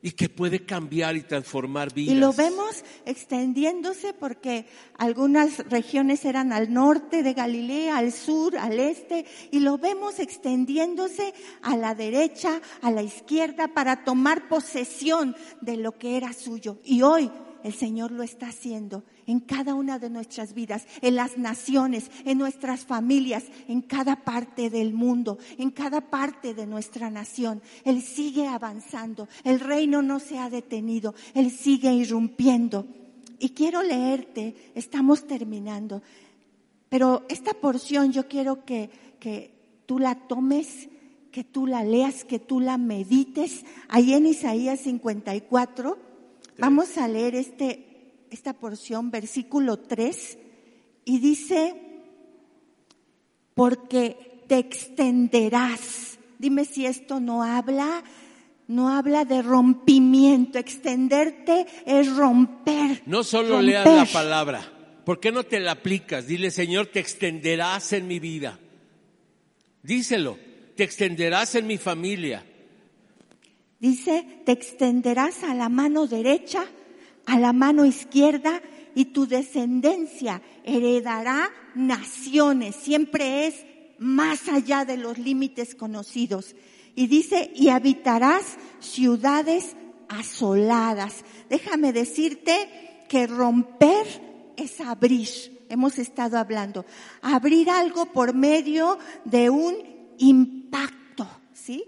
y 0.02 0.10
que 0.10 0.28
puede 0.28 0.64
cambiar 0.64 1.16
y 1.16 1.22
transformar 1.22 1.94
vidas. 1.94 2.16
Y 2.16 2.18
lo 2.18 2.32
vemos 2.32 2.82
extendiéndose 3.06 4.12
porque 4.12 4.66
algunas 4.96 5.58
regiones 5.68 6.24
eran 6.24 6.52
al 6.52 6.72
norte 6.72 7.22
de 7.22 7.34
Galilea, 7.34 7.96
al 7.96 8.10
sur, 8.10 8.56
al 8.58 8.80
este, 8.80 9.24
y 9.52 9.60
lo 9.60 9.78
vemos 9.78 10.18
extendiéndose 10.18 11.32
a 11.62 11.76
la 11.76 11.94
derecha, 11.94 12.60
a 12.82 12.90
la 12.90 13.04
izquierda, 13.04 13.68
para 13.68 14.02
tomar 14.02 14.48
posesión 14.48 15.36
de 15.60 15.76
lo 15.76 15.96
que 15.96 16.16
era 16.16 16.32
suyo. 16.32 16.78
Y 16.84 17.02
hoy 17.02 17.30
el 17.64 17.72
Señor 17.72 18.10
lo 18.10 18.22
está 18.22 18.48
haciendo 18.48 19.04
en 19.26 19.40
cada 19.40 19.74
una 19.74 19.98
de 19.98 20.10
nuestras 20.10 20.54
vidas, 20.54 20.86
en 21.02 21.16
las 21.16 21.38
naciones, 21.38 22.10
en 22.24 22.38
nuestras 22.38 22.84
familias, 22.84 23.44
en 23.68 23.82
cada 23.82 24.24
parte 24.24 24.70
del 24.70 24.92
mundo, 24.92 25.38
en 25.58 25.70
cada 25.70 26.00
parte 26.00 26.54
de 26.54 26.66
nuestra 26.66 27.10
nación. 27.10 27.62
Él 27.84 28.02
sigue 28.02 28.46
avanzando, 28.46 29.28
el 29.44 29.60
reino 29.60 30.02
no 30.02 30.18
se 30.18 30.38
ha 30.38 30.50
detenido, 30.50 31.14
Él 31.34 31.50
sigue 31.50 31.92
irrumpiendo. 31.92 32.86
Y 33.38 33.50
quiero 33.50 33.82
leerte, 33.82 34.72
estamos 34.74 35.26
terminando, 35.26 36.02
pero 36.88 37.24
esta 37.28 37.52
porción 37.52 38.12
yo 38.12 38.26
quiero 38.26 38.64
que, 38.64 38.90
que 39.20 39.54
tú 39.86 39.98
la 39.98 40.26
tomes 40.26 40.88
que 41.30 41.44
tú 41.44 41.66
la 41.66 41.84
leas, 41.84 42.24
que 42.24 42.38
tú 42.38 42.58
la 42.58 42.78
medites. 42.78 43.64
Ahí 43.88 44.14
en 44.14 44.26
Isaías 44.26 44.80
54, 44.80 46.07
vamos 46.58 46.98
a 46.98 47.08
leer 47.08 47.34
este, 47.34 48.26
esta 48.30 48.52
porción, 48.52 49.10
versículo 49.10 49.78
3, 49.78 50.38
y 51.04 51.18
dice, 51.18 51.74
porque 53.54 54.44
te 54.46 54.58
extenderás. 54.58 56.18
Dime 56.38 56.64
si 56.64 56.86
esto 56.86 57.20
no 57.20 57.42
habla, 57.42 58.04
no 58.66 58.90
habla 58.90 59.24
de 59.24 59.42
rompimiento. 59.42 60.58
Extenderte 60.58 61.66
es 61.86 62.14
romper. 62.14 63.02
No 63.06 63.24
solo 63.24 63.62
leas 63.62 63.86
la 63.86 64.06
palabra. 64.06 64.72
¿Por 65.04 65.20
qué 65.20 65.32
no 65.32 65.44
te 65.44 65.58
la 65.58 65.72
aplicas? 65.72 66.26
Dile, 66.26 66.50
Señor, 66.50 66.88
te 66.88 67.00
extenderás 67.00 67.92
en 67.94 68.06
mi 68.06 68.20
vida. 68.20 68.58
Díselo 69.82 70.36
te 70.78 70.84
extenderás 70.84 71.56
en 71.56 71.66
mi 71.66 71.76
familia. 71.76 72.46
Dice, 73.80 74.42
te 74.44 74.52
extenderás 74.52 75.44
a 75.44 75.54
la 75.54 75.68
mano 75.68 76.06
derecha, 76.06 76.64
a 77.26 77.38
la 77.38 77.52
mano 77.52 77.84
izquierda, 77.84 78.60
y 78.94 79.06
tu 79.06 79.28
descendencia 79.28 80.42
heredará 80.64 81.50
naciones. 81.74 82.74
Siempre 82.74 83.46
es 83.46 83.64
más 83.98 84.48
allá 84.48 84.84
de 84.84 84.96
los 84.96 85.18
límites 85.18 85.76
conocidos. 85.76 86.56
Y 86.96 87.06
dice, 87.06 87.52
y 87.54 87.68
habitarás 87.68 88.56
ciudades 88.80 89.76
asoladas. 90.08 91.24
Déjame 91.48 91.92
decirte 91.92 93.04
que 93.08 93.28
romper 93.28 94.06
es 94.56 94.80
abrir. 94.80 95.28
Hemos 95.68 95.98
estado 95.98 96.38
hablando. 96.38 96.84
Abrir 97.22 97.70
algo 97.70 98.06
por 98.06 98.34
medio 98.34 98.98
de 99.24 99.50
un 99.50 99.76
impacto, 100.18 101.28
¿sí? 101.52 101.84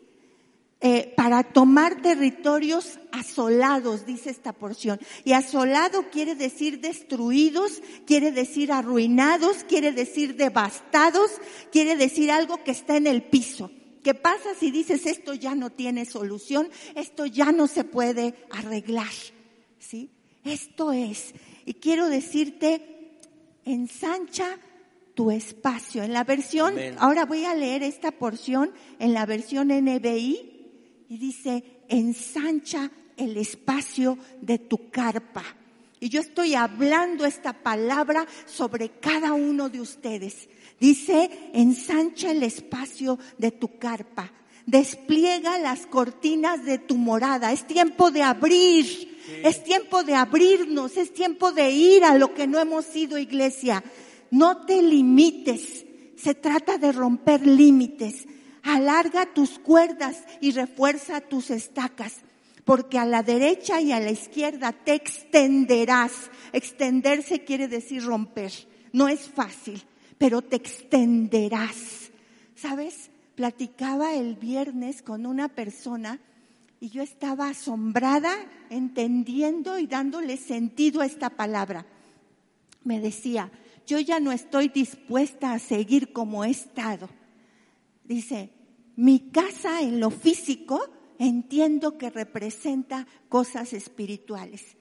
Eh, 0.83 1.13
para 1.15 1.43
tomar 1.43 2.01
territorios 2.01 2.99
asolados, 3.13 4.07
dice 4.07 4.31
esta 4.31 4.55
porción. 4.55 4.99
Y 5.25 5.33
asolado 5.33 6.09
quiere 6.11 6.35
decir 6.35 6.81
destruidos, 6.81 7.83
quiere 8.07 8.33
decir 8.33 8.73
arruinados, 8.73 9.63
quiere 9.65 9.93
decir 9.93 10.37
devastados, 10.37 11.33
quiere 11.71 11.97
decir 11.97 12.31
algo 12.31 12.65
que 12.65 12.71
está 12.71 12.97
en 12.97 13.07
el 13.07 13.23
piso. 13.23 13.71
¿Qué 14.03 14.15
pasa 14.15 14.55
si 14.59 14.71
dices 14.71 15.05
esto 15.05 15.35
ya 15.35 15.55
no 15.55 15.69
tiene 15.69 16.07
solución? 16.07 16.71
Esto 16.95 17.27
ya 17.27 17.53
no 17.53 17.67
se 17.67 17.85
puede 17.85 18.35
arreglar. 18.51 19.13
¿Sí? 19.79 20.09
Esto 20.45 20.93
es. 20.93 21.35
Y 21.67 21.75
quiero 21.75 22.09
decirte, 22.09 23.19
ensancha 23.67 24.59
tu 25.13 25.31
espacio. 25.31 26.03
En 26.03 26.15
la 26.15 26.25
versión, 26.25 26.75
ahora 26.97 27.27
voy 27.27 27.45
a 27.45 27.55
leer 27.55 27.83
esta 27.83 28.13
porción 28.13 28.73
en 28.99 29.13
la 29.13 29.27
versión 29.27 29.69
NBI 29.69 30.60
y 31.11 31.19
dice, 31.19 31.65
ensancha 31.89 32.89
el 33.17 33.37
espacio 33.37 34.17
de 34.41 34.59
tu 34.59 34.91
carpa. 34.91 35.43
Y 35.99 36.09
yo 36.09 36.21
estoy 36.21 36.55
hablando 36.55 37.27
esta 37.27 37.53
palabra 37.53 38.27
sobre 38.47 38.91
cada 39.01 39.33
uno 39.33 39.69
de 39.69 39.81
ustedes. 39.81 40.49
Dice, 40.79 41.51
ensancha 41.53 42.31
el 42.31 42.45
espacio 42.45 43.19
de 43.39 43.51
tu 43.51 43.77
carpa. 43.77 44.31
Despliega 44.67 45.59
las 45.59 45.85
cortinas 45.87 46.65
de 46.65 46.79
tu 46.79 46.97
morada. 46.97 47.53
Es 47.53 47.67
tiempo 47.67 48.13
de 48.13 48.23
abrir. 48.23 49.19
Es 49.43 49.65
tiempo 49.65 50.05
de 50.05 50.15
abrirnos. 50.15 50.97
Es 50.97 51.13
tiempo 51.13 51.51
de 51.51 51.73
ir 51.73 52.05
a 52.05 52.17
lo 52.17 52.35
que 52.35 52.47
no 52.47 52.61
hemos 52.61 52.85
sido 52.85 53.19
iglesia. 53.19 53.83
No 54.31 54.65
te 54.65 54.81
limites. 54.81 55.85
Se 56.17 56.37
trata 56.37 56.79
de 56.79 56.93
romper 56.93 57.45
límites. 57.45 58.27
Alarga 58.63 59.27
tus 59.27 59.59
cuerdas 59.59 60.25
y 60.41 60.53
refuerza 60.53 61.21
tus 61.21 61.51
estacas, 61.51 62.19
porque 62.65 62.99
a 62.99 63.05
la 63.05 63.23
derecha 63.23 63.81
y 63.81 63.93
a 63.93 64.01
la 64.01 64.11
izquierda 64.11 64.73
te 64.73 64.95
extenderás. 64.95 66.13
Extenderse 66.53 67.45
quiere 67.45 67.69
decir 67.69 68.05
romper. 68.05 68.53
No 68.93 69.09
es 69.09 69.29
fácil, 69.29 69.83
pero 70.19 70.43
te 70.43 70.57
extenderás. 70.57 72.11
¿Sabes? 72.55 73.11
Platicaba 73.35 74.15
el 74.15 74.35
viernes 74.35 75.03
con 75.03 75.25
una 75.25 75.49
persona 75.49 76.21
y 76.81 76.89
yo 76.89 77.03
estaba 77.03 77.49
asombrada, 77.49 78.35
entendiendo 78.71 79.79
y 79.79 79.87
dándole 79.87 80.37
sentido 80.37 81.01
a 81.01 81.07
esta 81.07 81.31
palabra. 81.31 81.87
Me 82.85 83.01
decía, 83.01 83.51
yo 83.87 83.99
ya 83.99 84.21
no 84.21 84.33
estoy 84.33 84.69
dispuesta 84.69 85.53
a 85.53 85.59
seguir 85.59 86.13
como 86.13 86.45
he 86.45 86.51
estado. 86.51 87.09
Dice, 88.11 88.51
mi 88.97 89.31
casa 89.31 89.83
en 89.83 90.01
lo 90.01 90.11
físico 90.11 90.81
entiendo 91.21 91.97
que 91.97 92.11
representa 92.11 93.07
cosas 93.29 93.73
espirituales. 93.73 94.77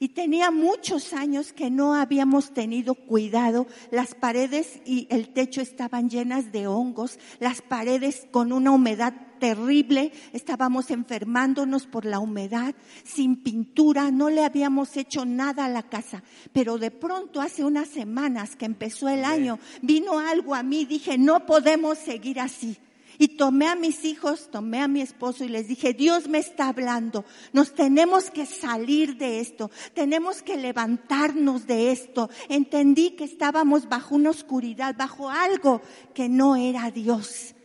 Y 0.00 0.08
tenía 0.08 0.50
muchos 0.50 1.12
años 1.12 1.52
que 1.52 1.70
no 1.70 1.94
habíamos 1.94 2.52
tenido 2.52 2.96
cuidado. 2.96 3.68
Las 3.92 4.16
paredes 4.16 4.80
y 4.84 5.06
el 5.10 5.32
techo 5.32 5.60
estaban 5.60 6.10
llenas 6.10 6.50
de 6.50 6.66
hongos, 6.66 7.20
las 7.38 7.62
paredes 7.62 8.26
con 8.32 8.52
una 8.52 8.72
humedad 8.72 9.14
terrible, 9.42 10.12
estábamos 10.32 10.92
enfermándonos 10.92 11.88
por 11.88 12.04
la 12.04 12.20
humedad, 12.20 12.76
sin 13.02 13.42
pintura, 13.42 14.12
no 14.12 14.30
le 14.30 14.44
habíamos 14.44 14.96
hecho 14.96 15.24
nada 15.24 15.64
a 15.64 15.68
la 15.68 15.82
casa. 15.82 16.22
Pero 16.52 16.78
de 16.78 16.92
pronto, 16.92 17.40
hace 17.40 17.64
unas 17.64 17.88
semanas 17.88 18.54
que 18.54 18.66
empezó 18.66 19.08
el 19.08 19.24
año, 19.24 19.58
vino 19.80 20.20
algo 20.20 20.54
a 20.54 20.62
mí, 20.62 20.84
dije, 20.84 21.18
no 21.18 21.44
podemos 21.44 21.98
seguir 21.98 22.38
así. 22.38 22.78
Y 23.18 23.36
tomé 23.36 23.66
a 23.66 23.74
mis 23.74 24.04
hijos, 24.04 24.48
tomé 24.48 24.78
a 24.78 24.86
mi 24.86 25.00
esposo 25.00 25.42
y 25.42 25.48
les 25.48 25.66
dije, 25.66 25.92
Dios 25.92 26.28
me 26.28 26.38
está 26.38 26.68
hablando, 26.68 27.24
nos 27.52 27.74
tenemos 27.74 28.30
que 28.30 28.46
salir 28.46 29.16
de 29.16 29.40
esto, 29.40 29.72
tenemos 29.92 30.40
que 30.42 30.56
levantarnos 30.56 31.66
de 31.66 31.90
esto. 31.90 32.30
Entendí 32.48 33.16
que 33.16 33.24
estábamos 33.24 33.88
bajo 33.88 34.14
una 34.14 34.30
oscuridad, 34.30 34.94
bajo 34.96 35.30
algo 35.30 35.82
que 36.14 36.28
no 36.28 36.54
era 36.54 36.92
Dios. 36.92 37.56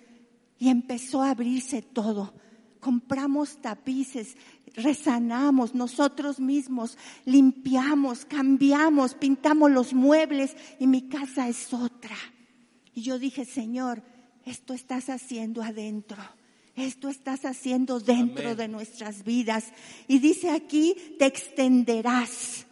Y 0.59 0.69
empezó 0.69 1.21
a 1.21 1.31
abrirse 1.31 1.81
todo. 1.81 2.33
Compramos 2.79 3.57
tapices, 3.61 4.35
resanamos 4.75 5.75
nosotros 5.75 6.39
mismos, 6.39 6.97
limpiamos, 7.25 8.25
cambiamos, 8.25 9.15
pintamos 9.15 9.71
los 9.71 9.93
muebles 9.93 10.55
y 10.79 10.87
mi 10.87 11.09
casa 11.09 11.47
es 11.47 11.73
otra. 11.73 12.15
Y 12.93 13.01
yo 13.01 13.19
dije, 13.19 13.45
Señor, 13.45 14.03
esto 14.45 14.73
estás 14.73 15.09
haciendo 15.09 15.63
adentro. 15.63 16.17
Esto 16.75 17.09
estás 17.09 17.43
haciendo 17.45 17.99
dentro 17.99 18.55
de 18.55 18.67
nuestras 18.67 19.23
vidas. 19.23 19.65
Y 20.07 20.19
dice 20.19 20.51
aquí, 20.51 20.95
te 21.17 21.25
extenderás 21.25 22.67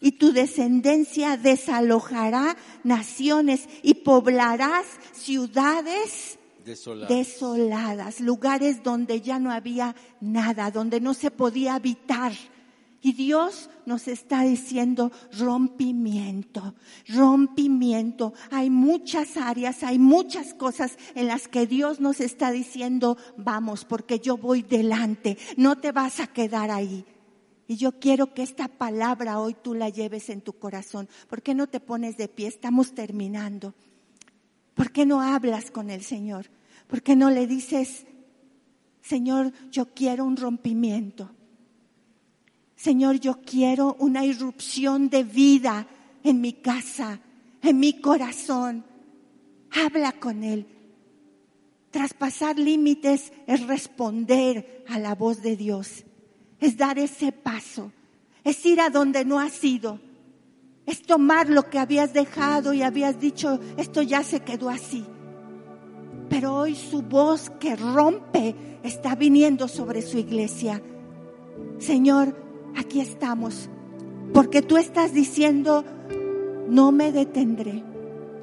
y 0.00 0.12
tu 0.12 0.32
descendencia 0.32 1.36
desalojará 1.36 2.56
naciones 2.84 3.68
y 3.82 3.94
poblarás 3.94 4.86
ciudades 5.12 6.38
desoladas, 6.66 8.20
lugares 8.20 8.82
donde 8.82 9.20
ya 9.20 9.38
no 9.38 9.50
había 9.50 9.94
nada, 10.20 10.70
donde 10.70 11.00
no 11.00 11.14
se 11.14 11.30
podía 11.30 11.76
habitar. 11.76 12.32
Y 13.00 13.12
Dios 13.12 13.70
nos 13.84 14.08
está 14.08 14.42
diciendo 14.42 15.12
rompimiento, 15.38 16.74
rompimiento. 17.06 18.32
Hay 18.50 18.68
muchas 18.68 19.36
áreas, 19.36 19.84
hay 19.84 19.98
muchas 19.98 20.54
cosas 20.54 20.98
en 21.14 21.28
las 21.28 21.46
que 21.46 21.68
Dios 21.68 22.00
nos 22.00 22.20
está 22.20 22.50
diciendo, 22.50 23.16
vamos, 23.36 23.84
porque 23.84 24.18
yo 24.18 24.36
voy 24.36 24.62
delante, 24.62 25.38
no 25.56 25.76
te 25.76 25.92
vas 25.92 26.18
a 26.18 26.26
quedar 26.26 26.72
ahí. 26.72 27.04
Y 27.68 27.76
yo 27.76 27.92
quiero 28.00 28.34
que 28.34 28.42
esta 28.42 28.68
palabra 28.68 29.38
hoy 29.40 29.54
tú 29.54 29.74
la 29.74 29.88
lleves 29.88 30.28
en 30.28 30.40
tu 30.40 30.52
corazón. 30.54 31.08
¿Por 31.28 31.42
qué 31.42 31.54
no 31.54 31.68
te 31.68 31.80
pones 31.80 32.16
de 32.16 32.28
pie? 32.28 32.48
Estamos 32.48 32.92
terminando. 32.92 33.74
¿Por 34.76 34.92
qué 34.92 35.06
no 35.06 35.22
hablas 35.22 35.70
con 35.70 35.88
el 35.88 36.02
Señor? 36.02 36.50
¿Por 36.86 37.02
qué 37.02 37.16
no 37.16 37.30
le 37.30 37.46
dices, 37.46 38.04
Señor, 39.00 39.50
yo 39.70 39.94
quiero 39.94 40.26
un 40.26 40.36
rompimiento? 40.36 41.30
Señor, 42.76 43.18
yo 43.18 43.40
quiero 43.40 43.96
una 43.98 44.26
irrupción 44.26 45.08
de 45.08 45.24
vida 45.24 45.88
en 46.22 46.42
mi 46.42 46.52
casa, 46.52 47.20
en 47.62 47.80
mi 47.80 48.02
corazón. 48.02 48.84
Habla 49.70 50.12
con 50.12 50.44
Él. 50.44 50.66
Traspasar 51.90 52.58
límites 52.58 53.32
es 53.46 53.66
responder 53.66 54.84
a 54.88 54.98
la 54.98 55.14
voz 55.14 55.40
de 55.40 55.56
Dios, 55.56 56.04
es 56.60 56.76
dar 56.76 56.98
ese 56.98 57.32
paso, 57.32 57.92
es 58.44 58.66
ir 58.66 58.82
a 58.82 58.90
donde 58.90 59.24
no 59.24 59.40
has 59.40 59.64
ido, 59.64 59.98
es 60.86 61.02
tomar 61.02 61.48
lo 61.48 61.68
que 61.68 61.78
habías 61.78 62.12
dejado 62.12 62.72
y 62.72 62.82
habías 62.82 63.20
dicho, 63.20 63.58
esto 63.76 64.02
ya 64.02 64.22
se 64.22 64.40
quedó 64.40 64.68
así. 64.70 65.04
Pero 66.28 66.54
hoy 66.54 66.74
su 66.76 67.02
voz 67.02 67.50
que 67.58 67.76
rompe 67.76 68.54
está 68.82 69.14
viniendo 69.14 69.68
sobre 69.68 70.02
su 70.02 70.18
iglesia. 70.18 70.80
Señor, 71.78 72.36
aquí 72.76 73.00
estamos, 73.00 73.68
porque 74.32 74.62
tú 74.62 74.76
estás 74.76 75.12
diciendo, 75.12 75.84
no 76.68 76.92
me 76.92 77.12
detendré, 77.12 77.82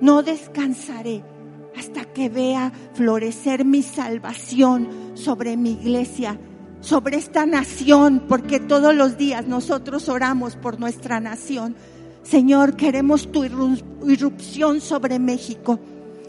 no 0.01 0.23
descansaré 0.23 1.23
hasta 1.77 2.05
que 2.05 2.29
vea 2.29 2.71
florecer 2.93 3.65
mi 3.65 3.81
salvación 3.81 4.89
sobre 5.15 5.57
mi 5.57 5.71
iglesia, 5.71 6.39
sobre 6.81 7.17
esta 7.17 7.45
nación, 7.45 8.23
porque 8.27 8.59
todos 8.59 8.93
los 8.93 9.17
días 9.17 9.47
nosotros 9.47 10.09
oramos 10.09 10.55
por 10.55 10.79
nuestra 10.79 11.19
nación. 11.19 11.75
Señor, 12.24 12.76
queremos 12.76 13.32
tu 13.32 13.43
irrupción 13.43 14.82
sobre 14.82 15.19
México. 15.19 15.80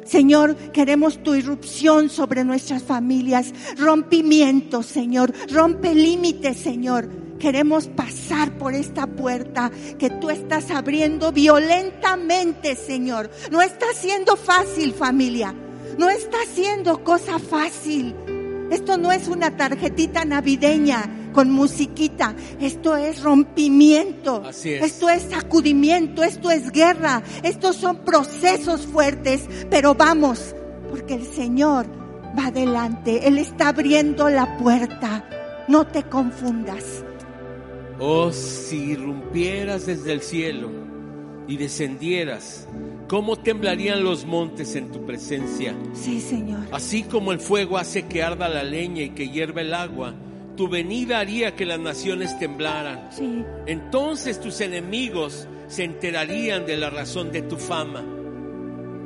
Señor, 0.05 0.55
queremos 0.73 1.23
tu 1.23 1.35
irrupción 1.35 2.11
sobre 2.11 2.45
nuestras 2.45 2.83
familias. 2.83 3.53
Rompimiento, 3.79 4.83
Señor. 4.83 5.33
Rompe 5.51 5.95
límites, 5.95 6.59
Señor. 6.59 7.09
Queremos 7.39 7.89
pasar 7.89 8.57
por 8.59 8.75
esta 8.75 9.07
puerta 9.07 9.71
que 9.99 10.11
tú 10.11 10.31
estás 10.31 10.71
abriendo 10.71 11.33
violentamente, 11.33 12.77
Señor. 12.77 13.31
No 13.51 13.63
está 13.63 13.87
siendo 13.95 14.37
fácil, 14.37 14.93
familia. 14.93 15.55
No 15.99 16.11
está 16.11 16.39
siendo 16.53 17.03
cosa 17.03 17.39
fácil. 17.39 18.15
Esto 18.71 18.97
no 18.99 19.13
es 19.13 19.29
una 19.29 19.57
tarjetita 19.57 20.25
navideña 20.25 21.09
con 21.35 21.51
musiquita. 21.51 22.35
Esto 22.61 22.97
es 22.97 23.23
rompimiento. 23.23 24.43
Esto 24.65 25.11
es 25.11 25.23
sacudimiento. 25.25 26.23
Esto 26.23 26.51
es 26.51 26.71
guerra. 26.71 27.23
Estos 27.43 27.77
son 27.77 28.05
procesos 28.05 28.87
fuertes. 28.87 29.47
Pero 29.69 29.95
vamos, 29.95 30.55
porque 30.89 31.15
el 31.15 31.27
Señor 31.27 31.87
va 32.39 32.47
adelante. 32.47 33.27
Él 33.29 33.37
está 33.37 33.69
abriendo 33.69 34.31
la 34.31 34.57
puerta. 34.57 35.29
No 35.69 35.87
te 35.87 36.05
confundas. 36.05 37.05
Oh, 37.99 38.33
si 38.33 38.93
irrumpieras 38.93 39.87
desde 39.87 40.13
el 40.13 40.21
cielo 40.21 40.71
y 41.47 41.57
descendieras, 41.57 42.69
¿cómo 43.09 43.37
temblarían 43.37 44.03
los 44.03 44.27
montes 44.27 44.75
en 44.75 44.91
tu 44.91 45.07
presencia? 45.07 45.75
Sí, 45.93 46.21
Señor. 46.21 46.67
Así 46.73 47.05
como 47.05 47.33
el 47.33 47.39
fuego 47.39 47.79
hace 47.79 48.07
que 48.07 48.23
arda 48.23 48.49
la 48.49 48.65
leña 48.65 49.03
y 49.03 49.11
que 49.11 49.29
hierva 49.29 49.61
el 49.61 49.75
agua, 49.75 50.15
tu 50.57 50.69
venida 50.69 51.19
haría 51.19 51.55
que 51.55 51.67
las 51.67 51.81
naciones 51.81 52.39
temblaran. 52.39 53.09
Sí. 53.11 53.45
Entonces 53.67 54.41
tus 54.41 54.61
enemigos 54.61 55.49
se 55.69 55.85
enterarían 55.85 56.67
de 56.67 56.77
la 56.77 56.91
razón 56.91 57.33
de 57.33 57.43
tu 57.43 57.57
fama. 57.57 58.05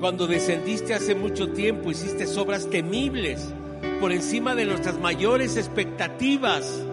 Cuando 0.00 0.26
descendiste 0.26 0.94
hace 0.94 1.14
mucho 1.14 1.50
tiempo, 1.50 1.90
hiciste 1.90 2.26
obras 2.38 2.70
temibles 2.70 3.52
por 4.00 4.12
encima 4.12 4.54
de 4.54 4.64
nuestras 4.64 4.98
mayores 4.98 5.56
expectativas. 5.56 6.84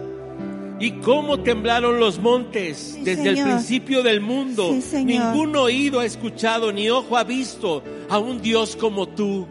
¿Y 0.78 0.92
cómo 1.00 1.40
temblaron 1.40 1.98
los 1.98 2.18
montes 2.18 2.98
desde 3.02 3.30
el 3.30 3.42
principio 3.42 4.02
del 4.02 4.20
mundo? 4.20 4.76
Ningún 5.04 5.56
oído 5.56 6.00
ha 6.00 6.04
escuchado 6.04 6.72
ni 6.72 6.90
ojo 6.90 7.16
ha 7.16 7.24
visto 7.24 7.82
a 8.10 8.18
un 8.18 8.42
Dios 8.42 8.76
como 8.76 9.08
tú 9.08 9.46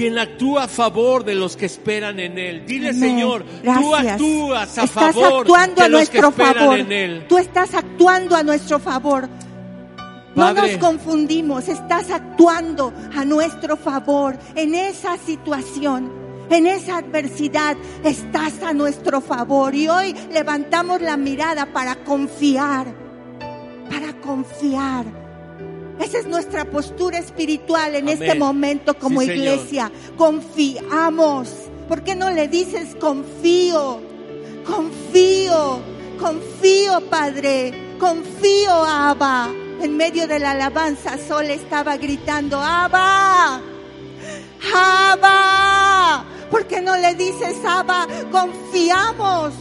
quien 0.00 0.18
actúa 0.18 0.64
a 0.64 0.68
favor 0.68 1.26
de 1.26 1.34
los 1.34 1.58
que 1.58 1.66
esperan 1.66 2.18
en 2.20 2.38
Él. 2.38 2.64
Dile, 2.64 2.94
Señor, 2.94 3.44
tú 3.62 3.94
actúas 3.94 4.78
a 4.78 4.86
favor 4.86 5.46
de 5.74 5.88
los 5.90 6.08
que 6.08 6.20
esperan 6.20 6.72
en 6.72 6.90
Él. 6.90 7.26
Tú 7.28 7.36
estás 7.36 7.74
actuando 7.74 8.34
a 8.34 8.42
nuestro 8.42 8.78
favor. 8.78 9.28
No 10.34 10.54
nos 10.54 10.70
confundimos, 10.78 11.68
estás 11.68 12.10
actuando 12.10 12.94
a 13.14 13.26
nuestro 13.26 13.76
favor 13.76 14.38
en 14.54 14.74
esa 14.74 15.18
situación, 15.18 16.10
en 16.48 16.66
esa 16.66 16.96
adversidad, 16.96 17.76
estás 18.02 18.62
a 18.62 18.72
nuestro 18.72 19.20
favor. 19.20 19.74
Y 19.74 19.86
hoy 19.88 20.14
levantamos 20.32 21.02
la 21.02 21.18
mirada 21.18 21.66
para 21.74 21.96
confiar, 21.96 22.86
para 23.90 24.18
confiar 24.18 25.19
esa 26.00 26.18
es 26.18 26.26
nuestra 26.26 26.64
postura 26.64 27.18
espiritual 27.18 27.94
en 27.94 28.08
este 28.08 28.34
momento 28.34 28.98
como 28.98 29.22
iglesia. 29.22 29.92
Confiamos. 30.16 31.50
¿Por 31.88 32.02
qué 32.02 32.14
no 32.14 32.30
le 32.30 32.48
dices 32.48 32.96
confío? 32.98 34.00
Confío, 34.64 35.80
confío, 36.18 37.00
Padre. 37.10 37.72
Confío, 37.98 38.72
Abba. 38.72 39.50
En 39.82 39.96
medio 39.96 40.26
de 40.26 40.38
la 40.38 40.52
alabanza, 40.52 41.18
Sol 41.18 41.46
estaba 41.46 41.96
gritando, 41.96 42.60
Abba. 42.60 43.60
Abba. 44.74 46.24
¿Por 46.50 46.66
qué 46.66 46.80
no 46.80 46.96
le 46.96 47.14
dices, 47.14 47.56
Abba? 47.66 48.06
Confiamos. 48.30 49.52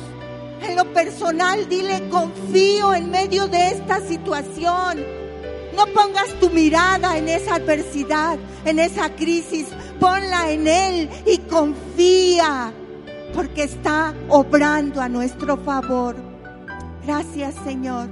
En 0.61 0.75
lo 0.75 0.85
personal, 0.93 1.67
dile, 1.67 2.07
confío 2.09 2.93
en 2.93 3.09
medio 3.09 3.47
de 3.47 3.69
esta 3.69 4.01
situación. 4.01 5.28
No 5.79 5.85
pongas 5.93 6.37
tu 6.41 6.49
mirada 6.49 7.17
en 7.17 7.29
esa 7.29 7.55
adversidad, 7.55 8.37
en 8.65 8.79
esa 8.79 9.15
crisis. 9.15 9.67
Ponla 9.97 10.51
en 10.51 10.67
Él 10.67 11.09
y 11.25 11.37
confía, 11.37 12.73
porque 13.33 13.63
está 13.63 14.13
obrando 14.27 14.99
a 14.99 15.07
nuestro 15.07 15.55
favor. 15.55 16.17
Gracias, 17.05 17.55
Señor. 17.63 18.09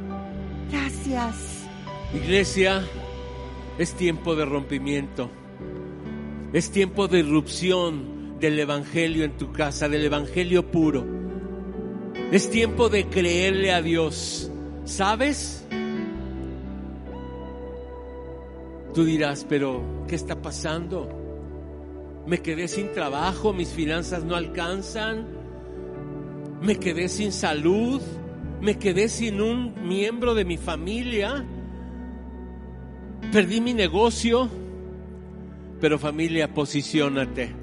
Gracias. 0.71 1.67
Iglesia, 2.13 2.87
es 3.77 3.93
tiempo 3.95 4.37
de 4.37 4.45
rompimiento. 4.45 5.29
Es 6.53 6.71
tiempo 6.71 7.09
de 7.09 7.19
irrupción 7.19 8.39
del 8.39 8.57
Evangelio 8.59 9.25
en 9.25 9.35
tu 9.35 9.51
casa, 9.51 9.89
del 9.89 10.05
Evangelio 10.05 10.71
puro. 10.71 11.05
Es 12.31 12.49
tiempo 12.49 12.87
de 12.87 13.07
creerle 13.07 13.73
a 13.73 13.81
Dios. 13.81 14.49
¿Sabes? 14.85 15.65
Tú 18.97 19.05
dirás, 19.05 19.45
pero 19.47 20.05
¿qué 20.07 20.15
está 20.15 20.41
pasando? 20.41 21.07
Me 22.25 22.39
quedé 22.39 22.67
sin 22.67 22.91
trabajo, 22.93 23.53
mis 23.53 23.69
finanzas 23.69 24.23
no 24.23 24.35
alcanzan, 24.35 25.27
me 26.63 26.77
quedé 26.77 27.07
sin 27.07 27.31
salud, 27.31 28.01
me 28.59 28.79
quedé 28.79 29.07
sin 29.07 29.39
un 29.39 29.87
miembro 29.87 30.33
de 30.33 30.45
mi 30.45 30.57
familia, 30.57 31.45
perdí 33.31 33.61
mi 33.61 33.75
negocio, 33.75 34.49
pero 35.79 35.99
familia, 35.99 36.51
posiciónate. 36.51 37.53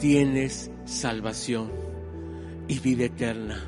Tienes 0.00 0.70
salvación 0.86 1.70
y 2.66 2.78
vida 2.78 3.04
eterna. 3.04 3.62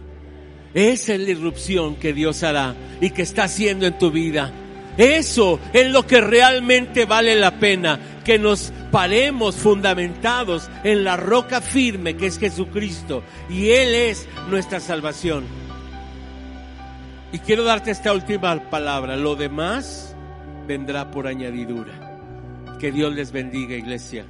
Esa 0.72 1.12
es 1.16 1.20
la 1.20 1.32
irrupción 1.32 1.96
que 1.96 2.14
Dios 2.14 2.42
hará 2.42 2.74
y 3.02 3.10
que 3.10 3.20
está 3.20 3.44
haciendo 3.44 3.84
en 3.84 3.98
tu 3.98 4.10
vida. 4.10 4.63
Eso 4.96 5.58
es 5.72 5.90
lo 5.90 6.06
que 6.06 6.20
realmente 6.20 7.04
vale 7.04 7.34
la 7.34 7.58
pena, 7.58 7.98
que 8.24 8.38
nos 8.38 8.72
paremos 8.90 9.56
fundamentados 9.56 10.70
en 10.84 11.02
la 11.02 11.16
roca 11.16 11.60
firme 11.60 12.16
que 12.16 12.26
es 12.26 12.38
Jesucristo 12.38 13.24
y 13.50 13.70
Él 13.70 13.94
es 13.94 14.28
nuestra 14.48 14.78
salvación. 14.78 15.44
Y 17.32 17.40
quiero 17.40 17.64
darte 17.64 17.90
esta 17.90 18.12
última 18.12 18.70
palabra, 18.70 19.16
lo 19.16 19.34
demás 19.34 20.14
vendrá 20.68 21.10
por 21.10 21.26
añadidura. 21.26 21.92
Que 22.78 22.92
Dios 22.92 23.12
les 23.12 23.32
bendiga, 23.32 23.74
iglesia. 23.74 24.24